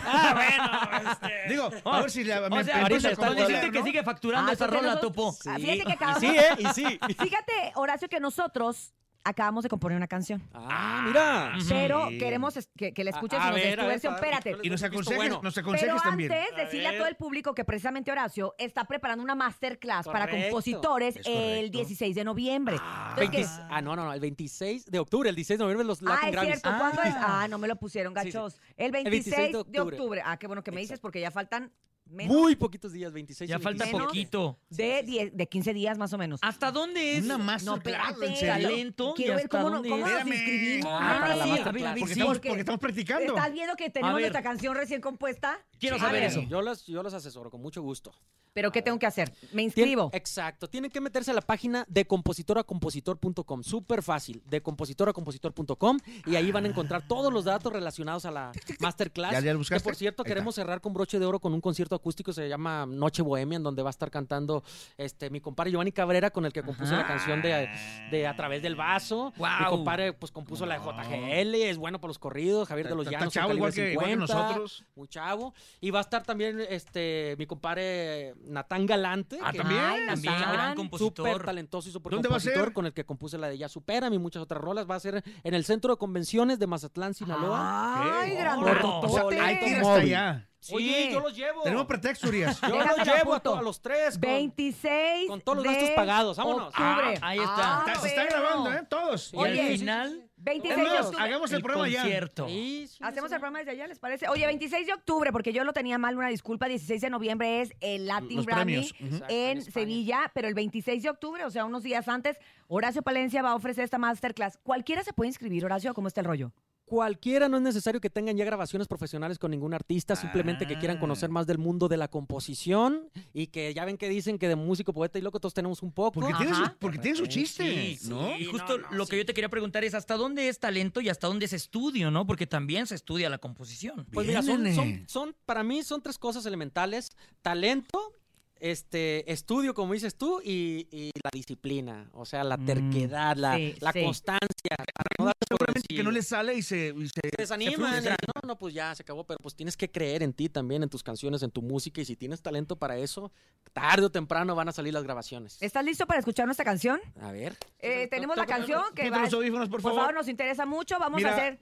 Ah, 0.03 0.33
bueno, 0.35 1.11
este. 1.11 1.49
Digo, 1.49 1.69
a 1.85 2.01
ver 2.01 2.11
si 2.11 2.23
la, 2.23 2.47
me 2.49 2.59
O 2.59 2.63
sea, 2.63 2.81
ahorita 2.83 3.09
está 3.09 3.33
decirte 3.33 3.71
que 3.71 3.79
¿no? 3.79 3.85
sigue 3.85 4.03
facturando 4.03 4.51
Ah, 4.51 4.53
esa 4.53 4.67
rola, 4.67 4.91
nos- 4.91 5.01
Topo. 5.01 5.35
Ah, 5.47 5.55
Fíjate 5.55 5.79
que 5.83 5.89
Y 5.89 5.91
acabamos- 5.93 6.19
sí, 6.19 6.27
¿eh? 6.27 6.49
Y 6.59 6.65
sí. 6.67 6.99
Fíjate, 7.19 7.71
Horacio, 7.75 8.07
que 8.07 8.19
nosotros 8.19 8.93
acabamos 9.23 9.63
de 9.63 9.69
componer 9.69 9.97
una 9.97 10.07
canción. 10.07 10.41
Ah, 10.53 11.03
mira. 11.05 11.53
Pero 11.67 12.07
Sí. 12.09 12.17
queremos 12.17 12.69
que, 12.75 12.93
que 12.93 13.03
la 13.03 13.11
escuches 13.11 13.39
A- 13.39 13.49
a 13.49 13.49
y 13.49 13.51
nos 13.51 13.61
des 13.63 13.75
tu 13.75 13.85
versión. 13.85 14.13
a 14.13 14.15
ver, 14.15 14.23
Espérate. 14.25 14.51
¿cuál 14.53 14.65
Y 14.65 14.69
nos 14.69 14.83
aconsejes, 14.83 15.17
bueno. 15.17 15.39
nos 15.43 15.53
Pero 15.55 15.67
aconsejes 15.67 16.01
también. 16.03 16.31
antes, 16.31 16.53
A 16.53 16.57
decirle 16.61 16.87
a, 16.87 16.97
todo 16.97 17.07
el 17.07 17.15
público 17.15 17.53
que 17.53 17.65
precisamente 17.65 18.11
Horacio 18.11 18.55
está 18.57 18.85
preparando 18.85 19.23
una 19.23 19.35
masterclass 19.35 20.05
para 20.07 20.27
compositores 20.29 21.17
Es 21.17 21.25
el 21.27 21.33
correcto. 21.33 21.77
16 21.77 22.15
de 22.15 22.23
noviembre. 22.23 22.75
Entonces, 22.75 23.15
20 23.17 23.37
que- 23.37 23.45
ah, 23.69 23.81
no, 23.81 23.95
no, 23.95 24.05
no, 24.05 24.13
el 24.13 24.19
26 24.19 24.85
de 24.85 24.99
octubre, 24.99 25.29
el 25.29 25.35
16 25.35 25.59
de 25.59 25.63
noviembre 25.63 25.85
los 25.85 26.01
Latin 26.01 26.19
Ah, 26.23 26.27
es 26.27 26.31
Grammys. 26.31 26.59
cierto. 26.61 26.77
¿Cuándo 26.79 27.01
es? 27.03 27.13
Ah. 27.15 27.41
Ah, 27.43 27.47
no 27.47 27.57
me 27.57 27.67
lo 27.67 27.75
pusieron, 27.75 28.13
Sí, 28.15 28.19
sí. 28.21 28.25
gachos. 28.31 28.59
El 28.77 28.91
26, 28.91 29.35
26 29.35 29.65
de, 29.65 29.71
de 29.71 29.79
octubre. 29.81 30.21
Ah, 30.25 30.37
qué 30.37 30.47
bueno 30.47 30.63
que 30.63 30.71
me 30.71 30.81
dices 30.81 30.99
porque 30.99 31.19
ya 31.21 31.31
faltan 31.31 31.71
menos 32.09 32.35
Muy 32.35 32.55
poquitos 32.55 32.91
días, 32.93 33.11
26 33.13 33.47
y 33.47 33.51
Ya 33.51 33.59
falta 33.59 33.85
27. 33.85 33.93
Menos. 33.97 34.07
poquito. 34.07 34.59
de, 34.69 35.03
10 35.03 35.37
de 35.37 35.47
15 35.47 35.73
días 35.73 35.97
más 35.97 36.11
o 36.13 36.17
menos. 36.17 36.39
¿Hasta 36.43 36.71
dónde 36.71 37.17
es? 37.17 37.25
Una 37.25 37.37
no, 37.37 37.43
masterclass, 37.43 38.09
espérate. 38.11 38.25
¿en 38.25 38.35
serio? 38.35 38.69
Talento, 38.69 39.13
Quiero 39.15 39.33
¿y 39.33 39.35
ver 39.35 39.45
hasta 39.45 39.57
cómo, 39.57 39.69
no- 39.69 39.75
dónde 39.77 39.89
cómo 39.89 40.05
es? 40.07 40.11
nos 40.11 40.19
Espérame. 40.21 40.39
inscribimos. 40.41 40.91
Ah, 40.93 41.17
para 41.21 41.35
la 41.35 41.43
sí. 41.43 41.49
masterclass. 41.51 41.67
A 41.67 41.71
ver, 41.71 41.85
a 41.87 41.93
ver, 41.93 41.99
Porque, 41.99 42.13
sí. 42.13 42.19
estamos, 42.19 42.37
Porque 42.37 42.49
porque 42.49 42.59
estamos 42.61 42.79
practicando. 42.81 43.35
¿Estás 43.35 43.53
viendo 43.53 43.75
que 43.75 43.89
tenemos 43.89 44.15
ver. 44.15 44.21
nuestra 44.23 44.41
canción 44.43 44.75
recién 44.75 45.01
compuesta? 45.01 45.59
Quiero 45.79 45.95
A 45.95 45.99
saber 45.99 46.21
ver, 46.21 46.29
eso. 46.31 46.41
Yo 46.43 46.61
los, 46.61 46.85
yo 46.85 47.03
los 47.03 47.13
asesoro 47.13 47.49
con 47.49 47.61
mucho 47.61 47.81
gusto. 47.81 48.13
¿Pero 48.51 48.71
qué 48.71 48.81
tengo 48.81 48.97
que 48.97 49.05
hacer? 49.05 49.31
Me 49.53 49.61
Tien- 49.61 49.65
inscribo. 49.65 50.09
exacto. 50.11 50.67
Tienen 50.67 50.89
que 50.89 50.99
meterse 50.99 51.29
a 51.29 51.35
la 51.35 51.41
página 51.41 51.85
de 51.87 52.05
compositoracompositor.com. 52.05 53.63
Súper 53.63 54.01
fácil. 54.01 54.41
De 54.47 54.61
compositoracompositor.com. 54.61 55.97
Y 56.25 56.35
ahí 56.35 56.51
van 56.51 56.65
a 56.65 56.67
encontrar 56.69 57.07
todos 57.07 57.31
los 57.31 57.45
datos 57.45 57.71
relacionados 57.71 58.25
a 58.25 58.31
la 58.31 58.51
masterclass. 58.79 59.31
¿Ya- 59.33 59.39
ya 59.41 59.45
lo 59.45 59.51
que 59.51 59.57
buscaste? 59.59 59.83
por 59.83 59.95
cierto, 59.95 60.23
Ahí 60.23 60.29
queremos 60.29 60.55
cerrar 60.55 60.81
con 60.81 60.93
broche 60.93 61.19
de 61.19 61.25
oro 61.25 61.39
con 61.39 61.53
un 61.53 61.61
concierto 61.61 61.95
acústico. 61.99 62.33
Se 62.33 62.47
llama 62.49 62.85
Noche 62.85 63.21
Bohemia, 63.21 63.57
en 63.57 63.63
donde 63.63 63.83
va 63.83 63.89
a 63.89 63.91
estar 63.91 64.09
cantando 64.09 64.63
este 64.97 65.29
mi 65.29 65.39
compadre 65.41 65.71
Giovanni 65.71 65.91
Cabrera, 65.91 66.29
con 66.31 66.45
el 66.45 66.53
que 66.53 66.63
compuso 66.63 66.95
la 66.95 67.05
canción 67.05 67.41
de, 67.41 67.69
de 68.11 68.27
A 68.27 68.35
través 68.35 68.61
del 68.61 68.75
vaso. 68.75 69.33
Mi 69.37 69.65
compadre, 69.69 70.13
pues 70.13 70.31
compuso 70.31 70.65
la 70.65 70.75
de 70.79 70.81
JGL. 70.85 71.55
Es 71.55 71.77
bueno 71.77 71.99
para 71.99 72.09
los 72.09 72.19
corridos. 72.19 72.67
Javier 72.67 72.87
de 72.89 72.95
los 72.95 73.05
Está- 73.05 73.11
Llanos. 73.19 73.27
está 73.35 73.41
chavo, 73.41 73.53
igual 73.53 73.73
que, 73.73 73.91
igual 73.91 74.05
que 74.07 74.11
50, 74.13 74.33
nosotros. 74.33 74.85
Muy 74.95 75.07
chavo. 75.07 75.53
Y 75.81 75.91
va 75.91 75.99
a 75.99 76.01
estar 76.01 76.23
también 76.23 76.59
este 76.69 77.35
mi 77.37 77.45
compadre 77.45 78.33
Natán 78.45 78.85
Galante. 78.85 79.39
Ah, 79.43 79.51
que- 79.51 79.59
también. 79.59 79.79
Ay, 79.81 80.05
También, 80.07 80.33
Natán. 80.33 80.53
gran 80.53 80.75
compositor. 80.75 81.27
Súper 81.29 81.45
talentoso 81.45 81.89
y 81.89 81.91
súper 81.91 82.11
¿Dónde 82.13 82.27
va 82.29 82.35
a 82.35 82.39
compositor 82.39 82.65
ser? 82.65 82.73
con 82.73 82.85
el 82.85 82.93
que 82.93 83.05
compuse 83.05 83.37
la 83.37 83.47
de 83.49 83.57
Ya 83.57 83.69
Supérame 83.69 84.15
y 84.15 84.19
muchas 84.19 84.41
otras 84.41 84.61
rolas. 84.61 84.89
Va 84.89 84.95
a 84.95 84.99
ser 84.99 85.23
en 85.43 85.53
el 85.53 85.65
Centro 85.65 85.93
de 85.93 85.97
Convenciones 85.97 86.59
de 86.59 86.67
Mazatlán, 86.67 87.13
Sinaloa. 87.13 88.21
Ay, 88.21 88.31
sea, 88.31 89.45
hay 89.45 89.59
que 89.59 89.69
ir 89.69 89.75
hasta 89.77 89.95
allá. 89.95 90.48
Sí, 90.61 90.75
Oye, 90.75 91.09
yo 91.11 91.21
los 91.21 91.35
llevo. 91.35 91.63
Tenemos 91.63 91.85
pretexto, 91.85 92.27
Urias. 92.27 92.59
yo 92.61 92.67
Déjame 92.67 92.97
los 92.97 93.07
lo 93.07 93.13
llevo 93.15 93.33
a, 93.33 93.59
a 93.59 93.61
los 93.61 93.81
tres. 93.81 94.11
con- 94.15 94.21
26 94.21 95.27
con 95.29 95.41
todos 95.41 95.57
los 95.59 95.63
de 95.65 95.71
gastos 95.73 95.89
pagados. 95.91 96.37
Vámonos. 96.37 96.67
octubre. 96.67 97.17
Ah, 97.21 97.27
ahí 97.29 97.39
está. 97.39 97.83
Está- 97.87 97.99
se 98.01 98.07
está 98.09 98.25
grabando, 98.25 98.73
¿eh? 98.73 98.83
Todos. 98.89 99.33
Y 99.33 99.37
Oye, 99.37 99.61
al 99.61 99.77
final, 99.77 100.29
26 100.35 100.85
Es 100.85 100.91
de 100.91 100.99
octubre. 100.99 101.23
hagamos 101.23 101.51
el, 101.51 101.57
el 101.57 101.63
programa 101.63 101.87
ya. 101.89 102.01
concierto. 102.01 102.47
Sí, 102.47 102.87
sí, 102.89 102.97
Hacemos 103.01 103.29
sí. 103.29 103.35
el 103.35 103.39
programa 103.39 103.59
desde 103.59 103.71
allá, 103.71 103.87
¿les 103.87 103.99
parece? 103.99 104.27
Oye, 104.27 104.45
26 104.45 104.85
de 104.87 104.93
octubre, 104.93 105.31
porque 105.31 105.53
yo 105.53 105.63
lo 105.63 105.71
tenía 105.71 105.97
mal, 105.97 106.17
una 106.17 106.27
disculpa. 106.27 106.67
16 106.67 107.01
de 107.01 107.09
noviembre 107.09 107.61
es 107.61 107.73
el 107.79 108.05
Latin 108.07 108.35
Los 108.37 108.45
Grammy 108.45 108.89
premios. 108.91 109.23
En. 109.29 109.61
Sevilla, 109.61 110.29
pero 110.33 110.47
el 110.49 110.53
26 110.55 111.03
de 111.03 111.09
octubre, 111.09 111.45
o 111.45 111.51
sea, 111.51 111.63
unos 111.65 111.83
días 111.83 112.07
antes, 112.09 112.37
Horacio 112.67 113.01
Palencia 113.01 113.41
va 113.41 113.51
a 113.51 113.55
ofrecer 113.55 113.85
esta 113.85 113.97
masterclass. 113.97 114.57
¿Cualquiera 114.61 115.03
se 115.03 115.13
puede 115.13 115.29
inscribir, 115.29 115.63
Horacio? 115.63 115.93
¿Cómo 115.93 116.09
está 116.09 116.19
el 116.21 116.27
rollo? 116.27 116.51
Cualquiera, 116.89 117.47
no 117.49 117.57
es 117.57 117.63
necesario 117.63 118.01
que 118.01 118.09
tengan 118.09 118.35
ya 118.35 118.43
grabaciones 118.45 118.87
profesionales 118.87 119.37
con 119.37 119.51
ningún 119.51 119.73
artista, 119.75 120.15
simplemente 120.15 120.65
que 120.65 120.77
quieran 120.79 120.97
Ah. 120.97 120.99
conocer 120.99 121.29
más 121.29 121.45
del 121.45 121.59
mundo 121.59 121.87
de 121.87 121.97
la 121.97 122.07
composición 122.07 123.09
y 123.33 123.47
que 123.47 123.73
ya 123.73 123.85
ven 123.85 123.97
que 123.97 124.09
dicen 124.09 124.39
que 124.39 124.47
de 124.47 124.55
músico, 124.55 124.91
poeta 124.91 125.19
y 125.19 125.21
loco 125.21 125.39
todos 125.39 125.53
tenemos 125.53 125.83
un 125.83 125.91
poco. 125.91 126.19
Porque 126.19 126.33
tiene, 126.33 126.55
su, 126.55 126.63
porque 126.79 126.97
tiene 126.97 127.17
su 127.17 127.27
chiste, 127.27 127.95
Sí, 127.95 128.09
¿no? 128.09 128.35
Y 128.37 128.45
justo 128.45 128.77
no, 128.79 128.89
no, 128.89 128.97
lo 128.97 129.05
sí. 129.05 129.11
que 129.11 129.17
yo 129.17 129.25
te 129.27 129.33
quería 129.35 129.49
preguntar 129.49 129.83
es 129.83 129.93
hasta 129.93 130.15
dónde 130.15 130.49
es 130.49 130.59
talento 130.59 130.99
y 130.99 131.09
hasta 131.09 131.27
dónde 131.27 131.45
es 131.45 131.53
estudio, 131.53 132.09
¿no? 132.09 132.25
Porque 132.25 132.47
también 132.47 132.87
se 132.87 132.95
estudia 132.95 133.29
la 133.29 133.37
composición. 133.37 134.07
Pues 134.11 134.25
mira, 134.25 134.41
son, 134.41 134.73
son, 134.73 135.03
son- 135.07 135.35
para 135.45 135.63
mí 135.63 135.83
son 135.83 136.01
tres 136.01 136.17
cosas 136.17 136.45
elementales. 136.47 137.11
Talento, 137.43 138.13
este, 138.59 139.31
estudio, 139.31 139.73
como 139.73 139.93
dices 139.93 140.15
tú, 140.15 140.41
y, 140.43 140.87
y 140.91 141.11
la 141.23 141.29
disciplina. 141.33 142.09
O 142.13 142.25
sea, 142.25 142.43
la 142.43 142.57
Mm, 142.57 142.65
terquedad, 142.65 143.35
la, 143.37 143.55
sí, 143.55 143.75
la 143.79 143.91
sí. 143.91 144.03
constancia. 144.03 144.75
para 144.77 145.25
no 145.25 145.31
Seguramente 145.47 145.87
que 145.95 146.03
no 146.03 146.11
le 146.11 146.21
sale 146.21 146.53
y 146.53 146.61
se, 146.61 146.93
y 146.95 147.07
se, 147.07 147.21
Se 147.23 147.31
desaniman. 147.37 147.91
frustra. 147.91 148.15
y 148.21 148.25
no, 148.41 148.47
no, 148.49 148.57
pues 148.57 148.73
ya 148.73 148.93
se 148.95 149.01
acabó. 149.03 149.25
Pero 149.25 149.39
pues 149.41 149.55
tienes 149.55 149.75
que 149.75 149.89
creer 149.89 150.21
en 150.23 150.33
ti 150.33 150.47
también, 150.49 150.83
en 150.83 150.89
tus 150.89 151.01
canciones, 151.03 151.41
en 151.43 151.51
tu 151.51 151.61
música. 151.61 152.01
Y 152.01 152.05
si 152.05 152.15
tienes 152.15 152.41
talento 152.41 152.75
para 152.75 152.97
eso, 152.97 153.31
tarde 153.73 154.05
o 154.05 154.11
temprano 154.11 154.55
van 154.55 154.69
a 154.69 154.71
salir 154.71 154.93
las 154.93 155.03
grabaciones. 155.03 155.57
¿Estás 155.61 155.83
listo 155.83 156.05
para 156.05 156.19
escuchar 156.19 156.45
nuestra 156.45 156.65
canción? 156.65 156.99
A 157.21 157.31
ver. 157.31 157.57
Eh, 157.79 158.07
tenemos 158.09 158.37
la 158.37 158.45
canción 158.45 158.83
que 158.95 159.09
va... 159.09 159.21
los 159.21 159.33
audífonos, 159.33 159.69
por 159.69 159.81
Por 159.81 159.91
favor. 159.91 159.99
favor, 160.01 160.15
nos 160.15 160.27
interesa 160.27 160.65
mucho. 160.65 160.97
Vamos 160.99 161.17
Mira, 161.17 161.31
a 161.31 161.33
hacer... 161.35 161.59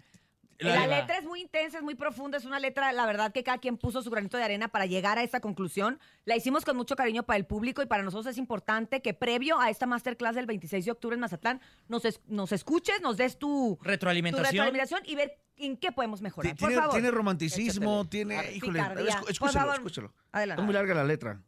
la- 0.59 0.87
letra 0.87 1.17
es 1.17 1.23
muy 1.25 1.41
intensa, 1.41 1.77
es 1.77 1.83
muy 1.83 1.95
profunda, 1.95 2.37
es 2.37 2.45
una 2.45 2.59
letra, 2.59 2.91
la 2.91 3.05
verdad, 3.05 3.31
que 3.31 3.43
cada 3.43 3.57
quien 3.59 3.77
puso 3.77 4.01
su 4.01 4.09
granito 4.09 4.37
de 4.37 4.43
arena 4.43 4.67
para 4.69 4.85
llegar 4.85 5.17
a 5.17 5.23
esta 5.23 5.39
conclusión. 5.39 5.99
La 6.25 6.35
hicimos 6.35 6.65
con 6.65 6.75
mucho 6.77 6.95
cariño 6.95 7.23
para 7.23 7.37
el 7.37 7.45
público 7.45 7.81
y 7.81 7.85
para 7.85 8.03
nosotros 8.03 8.25
es 8.27 8.37
importante 8.37 9.01
que 9.01 9.13
previo 9.13 9.59
a 9.59 9.69
esta 9.69 9.85
masterclass 9.85 10.35
del 10.35 10.45
26 10.47 10.85
de 10.85 10.91
octubre 10.91 11.13
en 11.15 11.19
Mazatlán 11.21 11.61
nos, 11.87 12.05
es- 12.05 12.21
nos 12.27 12.51
escuches, 12.51 13.01
nos 13.01 13.17
des 13.17 13.37
tu, 13.37 13.77
tu 13.77 13.83
Retroalimentación. 13.83 15.03
y 15.05 15.15
ver 15.15 15.37
en 15.57 15.77
qué 15.77 15.91
podemos 15.91 16.21
mejorar. 16.21 16.51
Por 16.55 16.69
Tiene, 16.69 16.75
favor. 16.81 16.93
tiene 16.95 17.11
romanticismo, 17.11 18.01
Échatele. 18.01 18.09
tiene. 18.35 18.53
Híjole, 18.55 18.83
escúchalo, 19.29 19.73
escúchalo. 19.73 20.13
Adelante. 20.31 20.61
Es 20.61 20.65
muy 20.65 20.73
larga 20.73 20.93
la 20.93 21.03
letra. 21.03 21.41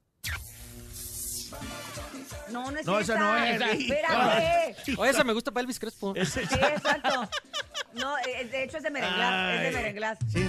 No, 2.51 2.71
no 2.71 2.77
es 2.79 2.85
No, 2.85 3.00
esa 3.00 3.17
no 3.19 3.35
es. 3.38 3.62
Espérate. 3.62 4.75
O 4.97 5.05
esa 5.05 5.23
me 5.23 5.33
gusta 5.33 5.51
para 5.51 5.62
Elvis 5.62 5.79
Crespo. 5.79 6.13
Sí, 6.15 6.39
exacto. 6.39 7.29
No, 7.94 8.18
eh, 8.19 8.45
de 8.51 8.63
hecho 8.63 8.77
es 8.77 8.83
de 8.83 8.91
merenglás, 8.91 9.56
es 9.56 9.62
de 9.63 9.71
merenglás. 9.71 10.18
Sí, 10.31 10.39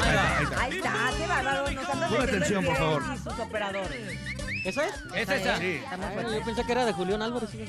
ahí 0.00 0.10
está, 0.10 0.36
ahí 0.36 0.44
está. 0.44 0.60
Ahí 0.62 0.76
está, 0.76 1.18
qué 1.18 1.26
bárbaro. 1.26 1.70
Nos 1.70 1.88
andan 1.88 2.10
Pon 2.10 2.18
metiendo 2.20 2.22
el 2.22 2.42
atención, 2.42 2.64
por 2.64 2.74
pie 2.74 2.82
favor. 2.84 3.02
y 3.14 3.18
sus 3.18 3.38
operadores. 3.38 4.18
¿Esa 4.64 4.86
es? 4.86 4.94
Es 5.14 5.28
esa. 5.28 5.56
Sí. 5.58 5.80
Ay, 5.90 6.34
yo 6.38 6.44
pensé 6.44 6.64
que 6.64 6.72
era 6.72 6.84
de 6.84 6.92
Julián 6.92 7.22
Álvarez. 7.22 7.50
sí. 7.50 7.64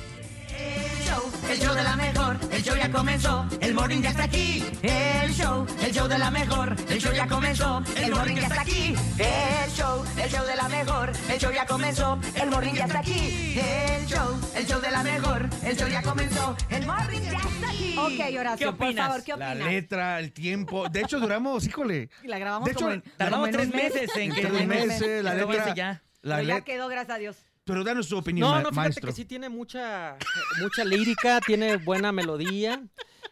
El 1.49 1.59
show 1.59 1.73
de 1.75 1.83
la 1.83 1.95
mejor, 1.97 2.37
el 2.51 2.63
show 2.63 2.75
ya 2.77 2.89
comenzó, 2.91 3.45
el 3.59 3.73
morning 3.73 4.01
ya 4.01 4.09
está 4.11 4.23
aquí. 4.23 4.63
El 4.81 5.33
show, 5.33 5.67
el 5.83 5.91
show 5.93 6.07
de 6.07 6.17
la 6.17 6.31
mejor, 6.31 6.75
el 6.89 6.99
show 7.01 7.11
ya 7.13 7.27
comenzó, 7.27 7.83
el 7.97 8.11
morning 8.11 8.35
ya 8.35 8.47
está 8.47 8.61
aquí. 8.61 8.95
El 9.17 9.71
show, 9.71 10.05
el 10.17 10.29
show 10.31 10.45
de 10.45 10.55
la 10.55 10.69
mejor, 10.69 11.11
el 11.29 11.39
show 11.39 11.51
ya 11.51 11.65
comenzó, 11.65 12.19
el 12.35 12.49
morning 12.49 12.73
ya 12.73 12.85
está 12.85 12.99
aquí. 12.99 13.59
El 13.59 14.05
show, 14.07 14.39
el 14.55 14.65
show 14.65 14.79
de 14.81 14.91
la 14.91 15.03
mejor, 15.03 15.49
el 15.63 15.77
show 15.77 15.87
ya 15.89 16.01
comenzó, 16.01 16.55
el 16.69 16.85
morning 16.85 17.21
ya 17.21 17.37
está 17.37 17.69
aquí. 17.69 17.95
Ok, 17.97 18.39
Horacio, 18.39 18.71
¿Qué 18.71 18.77
por 18.77 18.85
opinas? 18.87 19.07
favor, 19.07 19.23
¿qué 19.23 19.35
La 19.35 19.51
opinas? 19.51 19.67
letra, 19.71 20.19
el 20.19 20.31
tiempo. 20.31 20.87
De 20.89 21.01
hecho, 21.01 21.19
duramos, 21.19 21.65
híjole. 21.65 22.09
La 22.23 22.39
grabamos 22.39 22.65
De 22.67 22.71
hecho, 22.71 22.79
como 22.85 22.93
en, 22.93 23.01
Tardamos 23.17 23.49
tres 23.51 23.67
meses 23.73 24.09
en 24.15 24.31
que... 24.33 24.41
Tres 24.41 24.53
en 24.53 24.61
un 24.61 24.67
mes. 24.67 24.87
meses, 24.87 25.23
la 25.23 25.33
letra. 25.33 25.75
ya. 25.75 26.01
La 26.21 26.35
Pero 26.37 26.47
ya 26.47 26.53
letra. 26.55 26.65
quedó, 26.73 26.87
gracias 26.87 27.15
a 27.15 27.19
Dios. 27.19 27.35
Pero 27.63 27.83
danos 27.83 28.07
tu 28.09 28.17
opinión, 28.17 28.47
No, 28.49 28.55
no, 28.55 28.59
fíjate 28.69 28.75
maestro. 28.75 29.07
que 29.07 29.13
sí 29.13 29.25
tiene 29.25 29.47
mucha, 29.49 30.17
mucha 30.61 30.83
lírica, 30.83 31.39
tiene 31.45 31.77
buena 31.77 32.11
melodía. 32.11 32.83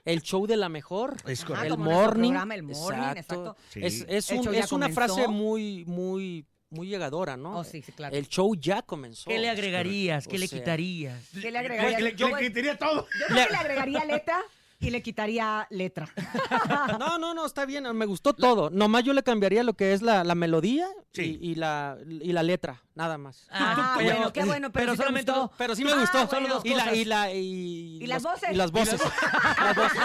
El 0.05 0.21
show 0.21 0.45
de 0.47 0.55
la 0.55 0.69
mejor. 0.69 1.15
Es 1.25 1.43
correcto. 1.43 1.73
El 1.73 1.79
morning. 1.79 2.29
programa, 2.29 2.55
el 2.55 2.63
morning, 2.63 3.03
exacto. 3.17 3.57
Sí. 3.69 3.79
Es, 3.83 4.05
es 4.07 4.29
un- 4.29 4.53
es 4.53 4.71
una 4.71 4.87
comenzó. 4.87 4.93
frase 5.15 5.27
muy, 5.27 5.83
muy, 5.85 6.45
muy 6.69 6.87
llegadora, 6.87 7.37
¿no? 7.37 7.57
Oh, 7.59 7.63
sí, 7.63 7.81
sí, 7.81 7.91
claro. 7.91 8.15
El 8.15 8.27
show 8.27 8.55
ya 8.55 8.81
comenzó. 8.83 9.29
¿Qué 9.29 9.39
le 9.39 9.49
agregarías? 9.49 10.27
O 10.27 10.29
¿Qué 10.29 10.37
le 10.37 10.47
sea, 10.47 10.59
quitarías? 10.59 11.29
¿Qué 11.41 11.51
le 11.51 11.57
agregaría? 11.57 11.97
Que 11.97 12.03
le- 12.03 12.15
Yo 12.15 12.27
le 12.27 12.33
voy- 12.33 12.43
quitaría 12.47 12.77
todo. 12.77 13.07
yo 13.19 13.25
creo 13.27 13.45
que 13.47 13.51
le 13.51 13.57
agregaría 13.57 14.05
letra 14.05 14.41
y 14.79 14.89
le 14.91 15.01
quitaría 15.01 15.67
letra. 15.69 16.07
No, 16.99 17.17
no, 17.17 17.33
no, 17.33 17.45
está 17.45 17.65
bien, 17.65 17.83
me 17.95 18.05
gustó 18.05 18.33
todo. 18.33 18.69
Nomás 18.69 19.03
yo 19.03 19.13
le 19.13 19.23
cambiaría 19.23 19.63
lo 19.63 19.73
que 19.73 19.93
es 19.93 20.01
la, 20.01 20.23
la 20.23 20.35
melodía 20.35 20.87
Sí. 21.11 21.39
y, 21.41 21.51
y 21.51 21.55
la, 21.55 21.97
y 22.07 22.31
la 22.33 22.43
letra, 22.43 22.83
nada 22.93 23.17
más. 23.17 23.47
Ah, 23.49 23.95
pero- 23.97 24.11
bueno, 24.15 24.33
qué 24.33 24.43
bueno, 24.45 24.71
pero, 24.71 24.85
pero 24.85 24.91
sí 24.91 24.97
te 24.97 25.03
solamente 25.03 25.31
gustó. 25.31 25.51
Pero 25.57 25.75
sí 25.75 25.83
me 25.83 25.91
Ah, 25.91 25.95
gustó. 25.99 26.27
bueno. 26.27 26.47
dos 26.55 26.65
y, 26.65 26.75
la, 26.75 26.93
y, 26.95 27.05
la, 27.05 27.33
y, 27.33 27.97
¿Y 28.03 28.07
las 28.07 28.21
voces? 28.23 28.49
Y 28.51 28.55
las 28.55 28.71
voces. 28.71 29.01
Las 29.59 29.75
voces. 29.75 29.99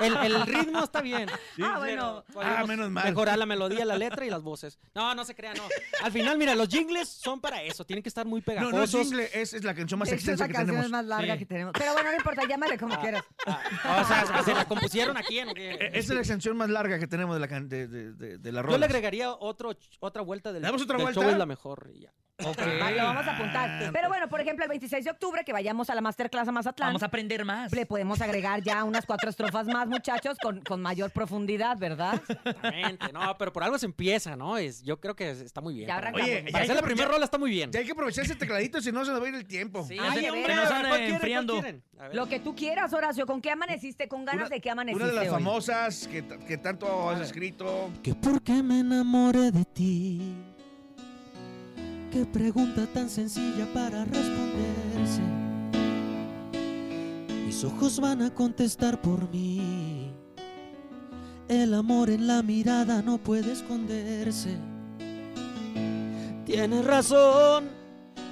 El, 0.00 0.16
el 0.16 0.46
ritmo 0.46 0.82
está 0.82 1.00
bien. 1.02 1.28
Ah, 1.62 1.76
bueno. 1.78 2.24
Ah, 2.40 2.64
menos 2.66 2.90
mal. 2.90 3.04
Mejorar 3.04 3.38
la 3.38 3.46
melodía, 3.46 3.84
la 3.84 3.96
letra 3.98 4.24
y 4.24 4.30
las 4.30 4.42
voces. 4.42 4.78
No, 4.94 5.14
no 5.14 5.24
se 5.24 5.34
crea, 5.34 5.52
no. 5.54 5.62
Al 6.02 6.12
final, 6.12 6.38
mira, 6.38 6.54
los 6.54 6.68
jingles 6.68 7.08
son 7.08 7.40
para 7.40 7.62
eso. 7.62 7.84
Tienen 7.84 8.02
que 8.02 8.08
estar 8.08 8.24
muy 8.26 8.40
No, 8.40 8.44
pegajosos. 8.46 8.72
no 8.74 8.82
es 8.82 8.90
jingle, 9.08 9.30
es, 9.34 9.52
es 9.54 9.64
la 9.64 9.74
canción 9.74 9.98
más 9.98 10.08
Esta 10.08 10.16
es 10.16 10.22
extensa 10.22 10.44
la 10.44 10.48
que 10.48 10.54
canción 10.54 10.76
tenemos. 10.76 10.90
más 10.90 11.04
larga 11.04 11.32
Sí. 11.34 11.38
que 11.40 11.46
tenemos. 11.46 11.72
Pero 11.78 11.92
bueno, 11.92 12.10
no 12.10 12.16
importa, 12.16 12.42
llámale 12.48 12.78
como 12.78 12.98
quieras. 13.00 13.24
O 14.00 14.04
sea, 14.04 14.42
se 14.44 14.54
la 14.54 14.64
compusieron 14.64 15.16
aquí 15.16 15.38
en. 15.38 15.48
Esa 15.56 15.98
es 15.98 16.08
la 16.10 16.18
extensión 16.20 16.56
más 16.56 16.68
larga 16.70 16.98
que 16.98 17.06
tenemos 17.06 17.38
de 17.38 17.46
la, 17.46 17.60
de, 17.60 17.86
de, 17.88 18.12
de, 18.12 18.38
de 18.38 18.52
la 18.52 18.66
Yo 18.68 18.78
le 18.78 18.86
agregaría 18.86 19.32
otro, 19.32 19.72
otra 20.00 20.22
vuelta 20.22 20.52
del, 20.52 20.62
¿Le 20.62 20.66
damos 20.68 20.82
otra 20.82 20.96
del 20.96 21.04
vuelta? 21.04 21.20
show 21.20 21.30
es 21.30 21.36
la 21.38 21.46
mejor. 21.46 21.90
y 21.94 22.00
ya. 22.00 22.12
Ok. 22.44 22.58
Va, 22.80 22.90
Lo 22.90 23.04
vamos 23.04 23.26
a 23.26 23.34
apuntar. 23.34 23.90
Pero 23.92 24.08
bueno, 24.08 24.28
por 24.28 24.40
ejemplo, 24.40 24.64
el 24.64 24.68
26 24.68 25.04
de 25.04 25.10
octubre, 25.10 25.42
que 25.44 25.52
vayamos 25.52 25.90
a 25.90 25.94
la 25.94 26.00
Masterclass 26.00 26.48
a 26.48 26.52
Mazatlán. 26.52 26.88
Vamos 26.88 27.02
a 27.02 27.06
aprender 27.06 27.44
más. 27.44 27.72
Le 27.72 27.86
podemos 27.86 28.20
agregar 28.20 28.62
ya 28.62 28.84
unas 28.84 29.06
cuatro 29.06 29.30
estrofas 29.30 29.66
más, 29.66 29.88
muchachos, 29.88 30.36
con, 30.42 30.60
con 30.62 30.80
mayor 30.82 31.10
profundidad, 31.10 31.76
¿verdad? 31.78 32.20
Exactamente, 32.28 33.12
no, 33.12 33.36
pero 33.38 33.52
por 33.52 33.62
algo 33.64 33.78
se 33.78 33.86
empieza, 33.86 34.36
¿no? 34.36 34.56
Es, 34.58 34.82
yo 34.82 35.00
creo 35.00 35.14
que 35.16 35.30
es- 35.30 35.40
está 35.40 35.60
muy 35.60 35.74
bien. 35.74 35.88
Ya 35.88 35.94
para- 35.96 36.08
arrancamos. 36.08 36.28
Oye, 36.30 36.42
Para 36.52 36.64
ya 36.64 36.72
hacer 36.72 36.76
la 36.76 36.82
primera 36.82 37.08
rola 37.08 37.24
está 37.24 37.38
muy 37.38 37.50
bien. 37.50 37.70
Ya 37.72 37.80
hay 37.80 37.86
que 37.86 37.92
aprovechar 37.92 38.24
ese 38.24 38.34
tecladito, 38.36 38.80
si 38.80 38.92
no 38.92 39.04
se 39.04 39.10
nos 39.12 39.20
va 39.20 39.26
a 39.26 39.28
ir 39.28 39.34
el 39.34 39.46
tiempo. 39.46 39.84
Sí, 39.86 39.96
Ay, 40.00 40.24
hombre, 40.26 40.30
veras. 40.42 40.46
Que 40.48 40.54
nos 40.56 40.70
ande 40.72 40.88
¿cuál 40.88 40.98
quieren, 41.00 41.14
enfriando. 41.14 41.54
cuál. 41.60 41.82
Lo 42.14 42.26
que 42.28 42.40
tú 42.40 42.54
quieras, 42.54 42.92
Horacio. 42.92 43.26
¿Con 43.26 43.40
qué 43.42 43.50
amaneciste? 43.50 44.08
¿Con 44.08 44.24
ganas 44.24 44.46
Una- 44.46 44.54
de 44.56 44.60
qué 44.60 44.70
amaneciste 44.70 45.02
Una 45.04 45.12
de 45.12 45.16
las 45.26 45.28
hoy? 45.34 45.42
famosas 45.44 46.08
que 46.08 46.56
tanto 46.58 47.10
has 47.10 47.20
escrito. 47.20 47.90
Que 48.02 48.14
por 48.14 48.42
qué 48.42 48.62
me 48.62 48.80
enamoré 48.80 49.50
de 49.50 49.64
ti. 49.64 50.34
Qué 52.10 52.26
pregunta 52.26 52.86
tan 52.92 53.08
sencilla 53.08 53.72
para 53.72 54.04
responderse. 54.04 55.22
Mis 57.46 57.62
ojos 57.62 58.00
van 58.00 58.22
a 58.22 58.34
contestar 58.34 59.00
por 59.00 59.30
mí. 59.30 60.10
El 61.46 61.72
amor 61.72 62.10
en 62.10 62.26
la 62.26 62.42
mirada 62.42 63.00
no 63.00 63.18
puede 63.18 63.52
esconderse. 63.52 64.56
Tienes 66.44 66.84
razón, 66.84 67.68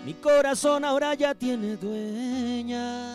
mi 0.04 0.14
corazón 0.14 0.84
ahora 0.84 1.14
ya 1.14 1.36
tiene 1.36 1.76
dueña. 1.76 3.14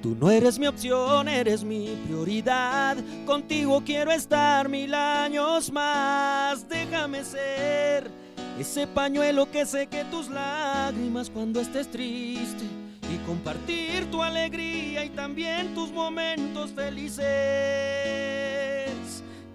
Tú 0.00 0.14
no 0.14 0.30
eres 0.30 0.60
mi 0.60 0.68
opción, 0.68 1.26
eres 1.26 1.64
mi 1.64 1.88
prioridad. 2.06 2.96
Contigo 3.26 3.82
quiero 3.84 4.12
estar 4.12 4.68
mil 4.68 4.94
años 4.94 5.72
más. 5.72 6.68
Déjame 6.68 7.24
ser 7.24 8.23
ese 8.58 8.86
pañuelo 8.86 9.50
que 9.50 9.66
seque 9.66 10.04
tus 10.04 10.28
lágrimas 10.28 11.30
cuando 11.30 11.60
estés 11.60 11.90
triste. 11.90 12.64
Y 13.12 13.18
compartir 13.26 14.10
tu 14.10 14.22
alegría 14.22 15.04
y 15.04 15.10
también 15.10 15.74
tus 15.74 15.92
momentos 15.92 16.70
felices. 16.72 17.24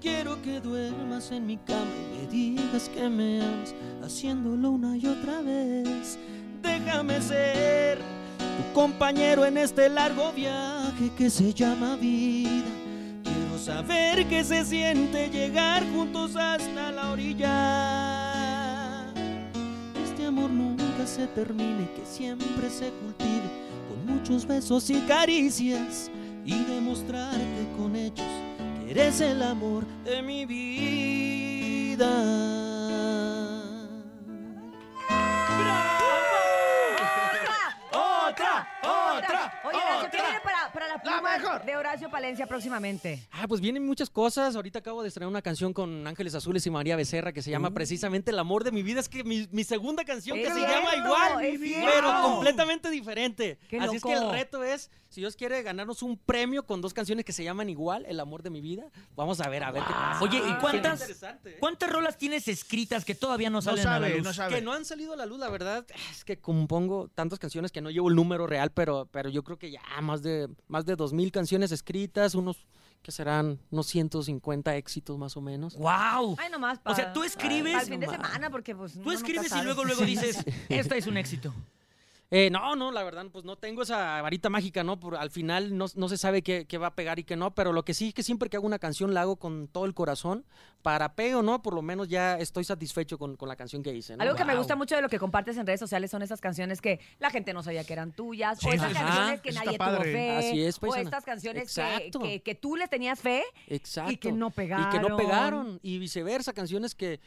Quiero 0.01 0.41
que 0.41 0.59
duermas 0.61 1.31
en 1.31 1.45
mi 1.45 1.57
cama 1.57 1.91
y 1.97 2.21
me 2.21 2.27
digas 2.31 2.89
que 2.89 3.09
me 3.09 3.41
amas, 3.41 3.73
haciéndolo 4.03 4.71
una 4.71 4.95
y 4.95 5.07
otra 5.07 5.41
vez. 5.41 6.17
Déjame 6.61 7.21
ser 7.21 7.97
tu 7.97 8.73
compañero 8.73 9.45
en 9.45 9.57
este 9.57 9.89
largo 9.89 10.31
viaje 10.31 11.11
que 11.17 11.29
se 11.29 11.53
llama 11.53 11.95
vida. 11.97 12.63
Quiero 13.23 13.57
saber 13.57 14.25
qué 14.27 14.43
se 14.43 14.63
siente 14.63 15.29
llegar 15.29 15.83
juntos 15.91 16.35
hasta 16.35 16.91
la 16.91 17.11
orilla. 17.11 18.28
Amor 20.29 20.51
nunca 20.51 21.07
se 21.07 21.25
termine, 21.25 21.89
que 21.95 22.05
siempre 22.05 22.69
se 22.69 22.91
cultive 22.91 23.49
con 23.89 24.05
muchos 24.05 24.45
besos 24.45 24.87
y 24.91 24.99
caricias 25.07 26.11
y 26.45 26.53
demostrarte 26.65 27.67
con 27.75 27.95
hechos 27.95 28.27
que 28.79 28.91
eres 28.91 29.21
el 29.21 29.41
amor 29.41 29.87
de 30.05 30.21
mi 30.21 30.45
vida. 30.45 32.05
Mejor. 41.37 41.65
de 41.65 41.75
Horacio 41.75 42.09
Palencia 42.09 42.47
próximamente? 42.47 43.27
Ah, 43.31 43.47
pues 43.47 43.61
vienen 43.61 43.85
muchas 43.85 44.09
cosas. 44.09 44.55
Ahorita 44.55 44.79
acabo 44.79 45.01
de 45.01 45.07
estrenar 45.09 45.29
una 45.29 45.41
canción 45.41 45.73
con 45.73 46.05
Ángeles 46.07 46.35
Azules 46.35 46.65
y 46.65 46.69
María 46.69 46.95
Becerra 46.95 47.31
que 47.33 47.41
se 47.41 47.51
llama 47.51 47.71
precisamente 47.71 48.31
El 48.31 48.39
amor 48.39 48.63
de 48.63 48.71
mi 48.71 48.83
vida. 48.83 48.99
Es 48.99 49.09
que 49.09 49.23
mi, 49.23 49.47
mi 49.51 49.63
segunda 49.63 50.03
canción 50.05 50.37
que 50.37 50.45
se 50.47 50.53
cierto, 50.55 50.73
llama 50.73 50.95
igual, 50.95 51.45
es 51.45 51.59
pero 51.59 51.63
cierto. 51.63 52.21
completamente 52.23 52.89
diferente. 52.89 53.57
Qué 53.69 53.79
Así 53.79 53.97
es 53.97 54.03
que 54.03 54.13
el 54.13 54.19
loco. 54.21 54.31
reto 54.33 54.63
es, 54.63 54.89
si 55.19 55.21
Dios 55.21 55.35
quiere 55.35 55.61
ganarnos 55.63 56.01
un 56.01 56.17
premio 56.17 56.65
con 56.65 56.79
dos 56.79 56.93
canciones 56.93 57.25
que 57.25 57.33
se 57.33 57.43
llaman 57.43 57.69
igual, 57.69 58.05
El 58.07 58.21
amor 58.21 58.41
de 58.41 58.49
mi 58.49 58.61
vida, 58.61 58.89
vamos 59.17 59.41
a 59.41 59.49
ver, 59.49 59.65
a 59.65 59.71
ver 59.71 59.83
qué 59.83 59.91
pasa. 59.91 60.23
Oye, 60.23 60.37
¿y 60.37 60.41
Ah, 60.45 60.57
cuántas- 60.61 61.09
¿eh? 61.09 61.57
¿Cuántas 61.59 61.91
rolas 61.91 62.17
tienes 62.17 62.47
escritas 62.47 63.03
que 63.03 63.15
todavía 63.15 63.49
no 63.49 63.57
No 63.57 63.61
salen 63.61 63.85
a 63.85 63.99
la 63.99 64.07
luz? 64.07 64.23
no 64.23 64.33
sabe. 64.33 64.55
Que 64.55 64.61
no 64.61 64.71
han 64.71 64.85
salido 64.85 65.11
a 65.11 65.17
la 65.17 65.25
luz, 65.25 65.37
la 65.39 65.49
verdad, 65.49 65.85
es 66.11 66.23
que 66.23 66.37
compongo 66.39 67.09
tantas 67.13 67.37
canciones 67.37 67.73
que 67.73 67.81
no 67.81 67.89
llevo 67.91 68.07
el 68.07 68.15
número 68.15 68.47
real, 68.47 68.71
pero, 68.71 69.09
pero 69.11 69.27
yo 69.29 69.43
creo 69.43 69.57
que 69.59 69.71
ya 69.71 69.81
más 70.01 70.21
de, 70.23 70.47
más 70.69 70.85
de 70.85 70.95
2.000 70.95 71.31
canciones 71.31 71.73
escritas, 71.73 72.33
unos 72.33 72.65
que 73.01 73.11
serán 73.11 73.59
unos 73.71 73.87
150 73.87 74.75
éxitos 74.77 75.17
más 75.17 75.35
o 75.35 75.41
menos. 75.41 75.75
¡Wow! 75.75 76.35
Ay, 76.39 76.49
nomás 76.49 76.79
O 76.85 76.95
sea, 76.95 77.05
para- 77.05 77.13
tú 77.13 77.23
escribes- 77.23 77.73
para 77.73 77.83
el 77.83 77.89
fin 77.89 77.99
de 77.99 78.05
No 78.07 78.11
semana, 78.13 78.49
porque 78.49 78.73
pues 78.73 78.93
Tú 78.93 79.11
escribes 79.11 79.51
y 79.53 79.63
luego, 79.63 79.83
luego 79.83 80.01
dices, 80.05 80.45
esta 80.69 80.95
es 80.95 81.07
un 81.07 81.17
éxito. 81.17 81.53
Eh, 82.31 82.51
no, 82.51 82.75
no, 82.75 82.91
la 82.91 83.03
verdad, 83.03 83.25
pues 83.31 83.43
no 83.43 83.55
tengo 83.55 83.81
esa 83.81 84.21
varita 84.21 84.49
mágica, 84.49 84.83
¿no? 84.83 84.99
Por, 84.99 85.15
al 85.15 85.31
final 85.31 85.75
no, 85.75 85.87
no 85.95 86.09
se 86.09 86.17
sabe 86.17 86.43
qué, 86.43 86.65
qué 86.67 86.77
va 86.77 86.87
a 86.87 86.95
pegar 86.95 87.17
y 87.17 87.23
qué 87.23 87.35
no, 87.35 87.55
pero 87.55 87.73
lo 87.73 87.83
que 87.83 87.95
sí 87.95 88.13
que 88.13 88.21
siempre 88.21 88.49
que 88.49 88.57
hago 88.57 88.67
una 88.67 88.77
canción 88.77 89.15
la 89.15 89.21
hago 89.21 89.37
con 89.37 89.67
todo 89.67 89.85
el 89.85 89.95
corazón, 89.95 90.45
para 90.83 91.15
pego, 91.15 91.41
¿no? 91.41 91.63
Por 91.63 91.73
lo 91.73 91.81
menos 91.81 92.07
ya 92.07 92.37
estoy 92.37 92.63
satisfecho 92.63 93.17
con, 93.17 93.35
con 93.35 93.49
la 93.49 93.55
canción 93.55 93.81
que 93.81 93.93
hice, 93.95 94.15
¿no? 94.15 94.21
Algo 94.21 94.35
que 94.35 94.45
me 94.45 94.55
gusta 94.55 94.75
mucho 94.75 94.95
de 94.95 95.01
lo 95.01 95.09
que 95.09 95.17
compartes 95.17 95.57
en 95.57 95.65
redes 95.65 95.79
sociales 95.79 96.11
son 96.11 96.21
esas 96.21 96.39
canciones 96.39 96.81
que 96.81 96.99
la 97.17 97.31
gente 97.31 97.51
no 97.51 97.63
sabía 97.63 97.83
que 97.83 97.93
eran 97.93 98.11
tuyas, 98.11 98.63
o 98.63 98.71
esas 98.71 98.93
canciones 98.93 99.41
que 99.41 99.49
eso 99.49 99.63
nadie 99.65 99.77
tuvo 99.79 100.03
fe, 100.03 100.37
Así 100.37 100.63
es, 100.63 100.77
o 100.81 100.95
estas 100.95 101.25
canciones 101.25 101.73
que, 101.73 101.81
Exacto. 101.81 102.19
que, 102.19 102.41
que 102.43 102.53
tú 102.53 102.75
le 102.75 102.87
tenías 102.87 103.19
fe 103.19 103.43
Exacto. 103.67 104.11
y 104.11 104.17
que 104.17 104.31
no 104.31 104.49
Y 104.49 104.51
que 104.51 104.55
pegaron. 104.55 105.01
no 105.09 105.17
pegaron. 105.17 105.79
Y 105.81 105.97
viceversa, 105.97 106.53
canciones 106.53 106.93
que, 106.93 107.19